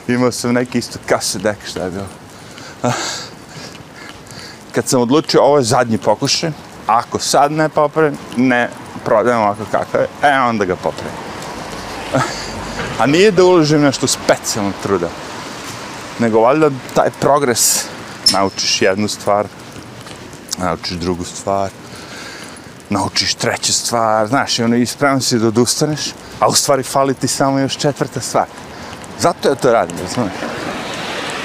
Imao 0.07 0.31
sam 0.31 0.53
neki 0.53 0.77
isto 0.77 0.99
kasu 1.05 1.39
dek, 1.39 1.57
šta 1.65 1.83
je 1.83 1.91
bilo. 1.91 2.07
Kad 4.75 4.87
sam 4.87 5.01
odlučio, 5.01 5.41
ovo 5.41 5.57
je 5.57 5.63
zadnji 5.63 5.97
pokušaj, 5.97 6.51
ako 6.87 7.19
sad 7.19 7.51
ne 7.51 7.69
popravim, 7.69 8.17
ne 8.37 8.69
prodajem 9.05 9.39
ovako 9.39 9.63
kakav 9.71 10.01
je, 10.01 10.07
e 10.23 10.39
onda 10.39 10.65
ga 10.65 10.75
popravim. 10.75 11.13
A 12.99 13.05
nije 13.05 13.31
da 13.31 13.43
uložim 13.43 13.81
nešto 13.81 14.07
specijalno 14.07 14.71
truda, 14.83 15.09
nego 16.21 16.39
valjda 16.39 16.69
taj 16.93 17.09
progres, 17.19 17.85
naučiš 18.33 18.81
jednu 18.81 19.07
stvar, 19.07 19.47
naučiš 20.57 20.97
drugu 20.97 21.23
stvar, 21.23 21.69
naučiš 22.89 23.33
treću 23.33 23.73
stvar, 23.73 24.27
znaš, 24.27 24.59
i 24.59 24.63
ono 24.63 24.75
ispravno 24.75 25.21
si 25.21 25.39
da 25.39 25.47
odustaneš, 25.47 26.13
a 26.39 26.47
u 26.47 26.53
stvari 26.53 26.83
fali 26.83 27.13
ti 27.13 27.27
samo 27.27 27.59
još 27.59 27.77
četvrta 27.77 28.21
stvar. 28.21 28.45
Zato 29.19 29.49
ja 29.49 29.55
to 29.55 29.71
radim, 29.71 29.97
znaš. 30.13 30.33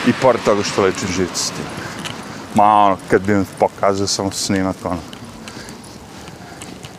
I 0.06 0.12
pored 0.22 0.40
toga 0.44 0.62
što 0.62 0.82
lečim 0.82 1.08
živci 1.08 1.42
s 1.42 1.48
tim. 1.48 1.64
Ma 2.54 2.64
ono, 2.64 2.96
kad 3.10 3.22
bi 3.22 3.34
mi 3.34 3.44
pokazao 3.58 4.06
samo 4.06 4.30
snimak, 4.30 4.76
ono, 4.84 5.00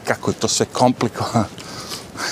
kako 0.07 0.31
je 0.31 0.35
to 0.35 0.47
sve 0.47 0.65
komplikovano. 0.65 1.45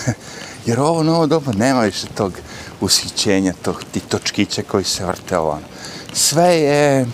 Jer 0.65 0.79
ovo 0.79 1.03
novo 1.03 1.27
doba 1.27 1.51
nema 1.51 1.81
više 1.81 2.08
tog 2.08 2.34
ushićenja, 2.81 3.53
tog 3.61 3.83
ti 3.91 3.99
točkića 3.99 4.61
koji 4.61 4.83
se 4.83 5.05
vrte 5.05 5.38
ovo. 5.38 5.59
Sve 6.13 6.55
je, 6.55 7.05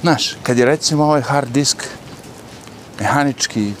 znaš, 0.00 0.36
kad 0.42 0.58
je 0.58 0.64
recimo 0.64 1.04
ovaj 1.04 1.22
hard 1.22 1.48
disk 1.48 1.84
mehanički 3.00 3.72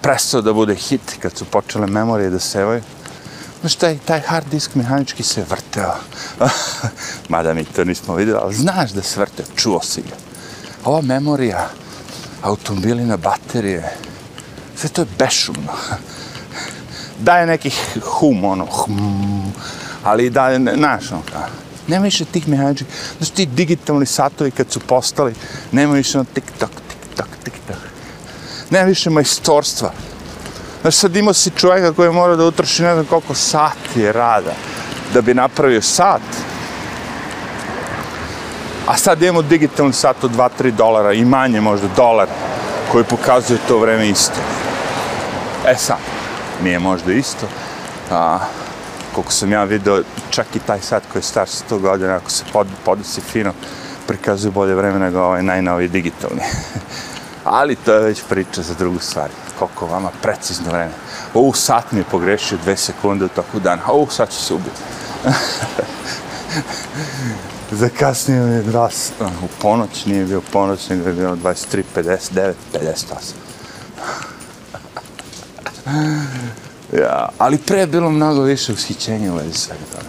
prestao 0.00 0.42
da 0.42 0.52
bude 0.52 0.74
hit, 0.74 1.16
kad 1.22 1.36
su 1.36 1.44
počele 1.44 1.86
memorije 1.86 2.30
da 2.30 2.38
sevaju, 2.38 2.82
znaš, 3.60 3.74
taj, 3.74 3.98
taj 4.04 4.20
hard 4.20 4.46
disk 4.50 4.74
mehanički 4.74 5.22
se 5.22 5.44
vrteo. 5.50 5.94
Mada 7.28 7.54
mi 7.54 7.64
to 7.64 7.84
nismo 7.84 8.14
vidjeli, 8.14 8.40
ali 8.42 8.54
znaš 8.54 8.90
da 8.90 9.02
se 9.02 9.20
vrteo, 9.20 9.46
čuo 9.56 9.82
si 9.82 10.02
ga. 10.02 10.16
Ova 10.84 11.00
memorija, 11.00 11.68
automobili 12.42 13.04
na 13.04 13.16
baterije, 13.16 13.96
sve 14.76 14.88
to 14.88 15.02
je 15.02 15.06
bešumno. 15.18 15.72
daje 17.26 17.46
neki 17.46 17.70
hum, 18.02 18.44
ono, 18.44 18.66
hum, 18.66 19.52
ali 20.04 20.30
da, 20.30 20.58
znaš, 20.76 21.12
ono, 21.12 21.22
ka, 21.32 21.46
nema 21.86 22.04
više 22.04 22.24
tih 22.24 22.48
mehaničkih, 22.48 22.86
znaš, 23.18 23.30
ti 23.30 23.46
digitalni 23.46 24.06
satovi 24.06 24.50
kad 24.50 24.70
su 24.70 24.80
postali, 24.80 25.34
nema 25.72 25.94
više 25.94 26.18
ono 26.18 26.26
tiktok, 26.34 26.70
tiktok, 26.70 27.26
tik-tak, 27.44 27.44
tik-tak. 27.44 27.78
Nema 28.70 28.86
više 28.86 29.10
majstorstva. 29.10 29.92
Znaš, 30.80 30.94
sad 30.94 31.16
imao 31.16 31.34
si 31.34 31.50
čovjeka 31.56 31.92
koji 31.92 32.12
mora 32.12 32.36
da 32.36 32.44
utroši 32.44 32.82
ne 32.82 32.94
znam 32.94 33.06
koliko 33.06 33.34
sati 33.34 34.12
rada 34.12 34.54
da 35.14 35.20
bi 35.20 35.34
napravio 35.34 35.82
sat. 35.82 36.22
A 38.86 38.96
sad 38.96 39.22
imamo 39.22 39.42
digitalni 39.42 39.92
sat 39.92 40.24
od 40.24 40.30
2-3 40.36 40.70
dolara 40.70 41.12
i 41.12 41.24
manje 41.24 41.60
možda 41.60 41.88
dolar 41.96 42.28
koji 42.92 43.04
pokazuje 43.04 43.58
to 43.68 43.78
vreme 43.78 44.08
isto. 44.08 44.40
E 45.66 45.74
sad, 45.76 45.98
nije 46.62 46.78
možda 46.78 47.12
isto. 47.12 47.46
A, 48.10 48.38
koliko 49.14 49.32
sam 49.32 49.52
ja 49.52 49.64
video, 49.64 50.02
čak 50.30 50.56
i 50.56 50.58
taj 50.58 50.80
sat 50.80 51.02
koji 51.12 51.20
je 51.20 51.24
star 51.24 51.46
100 51.46 51.80
godina, 51.80 52.14
ako 52.14 52.30
se 52.30 52.44
pod, 52.52 52.66
podesi 52.84 53.20
fino, 53.20 53.52
prikazuje 54.06 54.50
bolje 54.50 54.74
vreme 54.74 54.98
nego 54.98 55.20
ovaj 55.20 55.42
najnoviji 55.42 55.88
digitalni. 55.88 56.42
Ali 57.44 57.76
to 57.76 57.94
je 57.94 58.00
već 58.00 58.22
priča 58.28 58.62
za 58.62 58.74
drugu 58.74 58.98
stvar. 58.98 59.28
Koliko 59.58 59.86
vama 59.86 60.10
precizno 60.22 60.70
vreme. 60.70 60.92
Ovu 61.34 61.52
sat 61.52 61.92
mi 61.92 62.00
je 62.00 62.04
pogrešio 62.10 62.58
dve 62.62 62.76
sekunde 62.76 63.24
u 63.24 63.28
toku 63.28 63.60
dana. 63.60 63.82
Ovu 63.88 64.06
sat 64.10 64.30
ću 64.30 64.36
se 64.36 64.54
ubiti. 64.54 64.80
Zakasnio 67.70 68.46
mi 68.46 68.54
je 68.54 68.62
dva, 68.62 68.90
u 69.20 69.48
ponoć, 69.62 70.06
nije 70.06 70.24
bio 70.24 70.40
ponoć, 70.52 70.88
nego 70.88 71.08
je 71.08 71.14
bio 71.14 71.36
23, 71.36 71.82
59, 71.96 72.52
58 72.72 73.40
ja, 76.92 77.28
ali 77.38 77.58
pre 77.58 77.80
je 77.80 77.86
bilo 77.86 78.10
mnogo 78.10 78.42
više 78.42 78.72
ushićenja 78.72 79.32
u 79.32 79.36
vezi 79.36 79.58
svega 79.58 79.84
toga. 79.92 80.08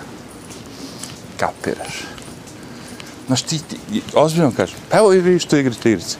Kapiraš. 1.38 2.04
Znaš, 3.28 3.42
ti, 3.42 3.60
ti 3.60 4.02
ozbiljno 4.14 4.52
kažem, 4.58 4.78
pa 4.90 4.98
evo 4.98 5.14
i 5.14 5.20
vi 5.20 5.40
što 5.40 5.58
igrate 5.58 5.92
igrice. 5.92 6.18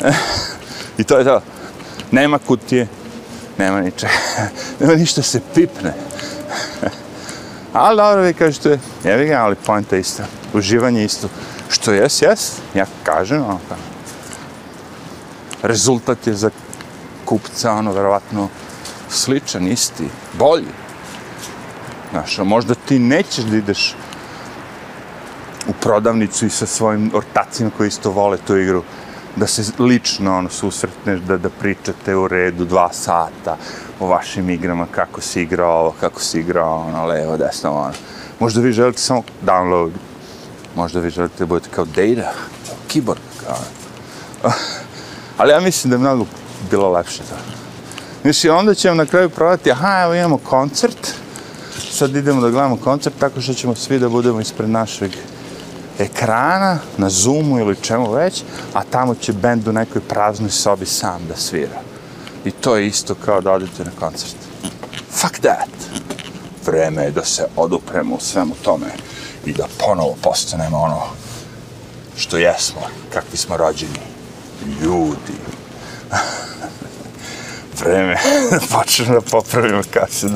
I 0.98 1.04
to 1.04 1.18
je 1.18 1.24
to. 1.24 1.40
Nema 2.10 2.38
kutije, 2.38 2.86
nema 3.58 3.80
niče, 3.80 4.08
nema 4.80 4.94
ništa 4.94 5.22
se 5.22 5.40
pipne. 5.54 5.94
ali 7.72 7.96
dobro, 7.96 8.22
vi 8.22 8.34
kažete, 8.34 8.78
jevi 9.04 9.26
ga, 9.26 9.42
ali 9.42 9.56
poenta 9.56 9.96
isto. 9.96 10.22
Uživanje 10.52 11.04
isto. 11.04 11.28
Što 11.68 11.92
jes, 11.92 12.22
jes, 12.22 12.52
ja 12.74 12.86
kažem, 13.02 13.44
ono, 13.44 13.60
rezultat 15.62 16.26
je 16.26 16.34
za 16.34 16.50
kupca, 17.24 17.72
ono, 17.72 17.92
verovatno, 17.92 18.48
sličan, 19.10 19.68
isti, 19.68 20.08
bolji. 20.32 20.85
Znaš, 22.16 22.38
a 22.38 22.44
možda 22.44 22.74
ti 22.74 22.98
nećeš 22.98 23.44
da 23.44 23.56
ideš 23.56 23.94
u 25.68 25.72
prodavnicu 25.80 26.46
i 26.46 26.50
sa 26.50 26.66
svojim 26.66 27.10
ortacima 27.14 27.70
koji 27.76 27.88
isto 27.88 28.10
vole 28.10 28.38
tu 28.46 28.56
igru, 28.56 28.82
da 29.36 29.46
se 29.46 29.62
lično 29.78 30.38
ono, 30.38 30.48
susretneš, 30.48 31.20
da, 31.20 31.36
da 31.38 31.50
pričate 31.50 32.16
u 32.16 32.28
redu 32.28 32.64
dva 32.64 32.92
sata 32.92 33.56
o 34.00 34.06
vašim 34.06 34.50
igrama, 34.50 34.86
kako 34.90 35.20
si 35.20 35.42
igrao 35.42 35.80
ovo, 35.80 35.94
kako 36.00 36.20
si 36.20 36.40
igrao 36.40 36.86
ono, 36.86 37.06
levo, 37.06 37.36
desno, 37.36 37.74
ono. 37.74 37.92
Možda 38.40 38.60
vi 38.60 38.72
želite 38.72 39.00
samo 39.00 39.22
download, 39.46 39.90
možda 40.76 41.00
vi 41.00 41.10
želite 41.10 41.34
da 41.38 41.46
budete 41.46 41.70
kao 41.70 41.84
data, 41.84 42.32
keyboard, 42.92 43.26
kao. 43.44 43.56
Ono. 44.42 44.54
Ali 45.38 45.52
ja 45.52 45.60
mislim 45.60 45.90
da 45.90 45.94
je 45.94 46.00
mnogo 46.00 46.26
bilo 46.70 46.92
lepše 46.92 47.18
to. 47.18 47.36
Mislim, 48.24 48.54
onda 48.54 48.74
ćemo 48.74 48.94
na 48.94 49.06
kraju 49.06 49.30
prodati, 49.30 49.72
aha, 49.72 50.02
evo 50.02 50.14
imamo 50.14 50.38
koncert, 50.38 51.25
sad 51.90 52.16
idemo 52.16 52.40
da 52.40 52.50
gledamo 52.50 52.76
koncert 52.76 53.16
tako 53.18 53.40
što 53.40 53.54
ćemo 53.54 53.74
svi 53.74 53.98
da 53.98 54.08
budemo 54.08 54.40
ispred 54.40 54.70
našeg 54.70 55.10
ekrana, 55.98 56.78
na 56.96 57.10
Zoomu 57.10 57.58
ili 57.58 57.76
čemu 57.82 58.12
već, 58.12 58.42
a 58.74 58.82
tamo 58.84 59.14
će 59.14 59.32
bend 59.32 59.68
u 59.68 59.72
nekoj 59.72 60.00
praznoj 60.00 60.50
sobi 60.50 60.86
sam 60.86 61.26
da 61.28 61.36
svira. 61.36 61.80
I 62.44 62.50
to 62.50 62.76
je 62.76 62.86
isto 62.86 63.14
kao 63.14 63.40
da 63.40 63.52
odete 63.52 63.84
na 63.84 63.90
koncert. 64.00 64.36
Fuck 65.10 65.38
that! 65.40 65.68
Vreme 66.66 67.02
je 67.02 67.10
da 67.10 67.24
se 67.24 67.46
odupremo 67.56 68.14
u 68.14 68.20
svemu 68.20 68.54
tome 68.62 68.86
i 69.46 69.52
da 69.52 69.66
ponovo 69.78 70.16
postanemo 70.22 70.78
ono 70.78 71.02
što 72.16 72.36
jesmo, 72.36 72.80
kakvi 73.12 73.36
smo 73.36 73.56
rođeni. 73.56 74.00
Ljudi. 74.82 75.36
vreme 77.84 78.16
počne 78.72 79.06
da 79.14 79.20
popravimo 79.20 79.82
kako 79.90 80.12
se 80.12 80.26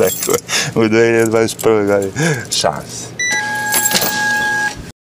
u 0.74 0.80
2021. 0.80 1.86
godini. 1.86 2.12
Šans. 2.50 3.19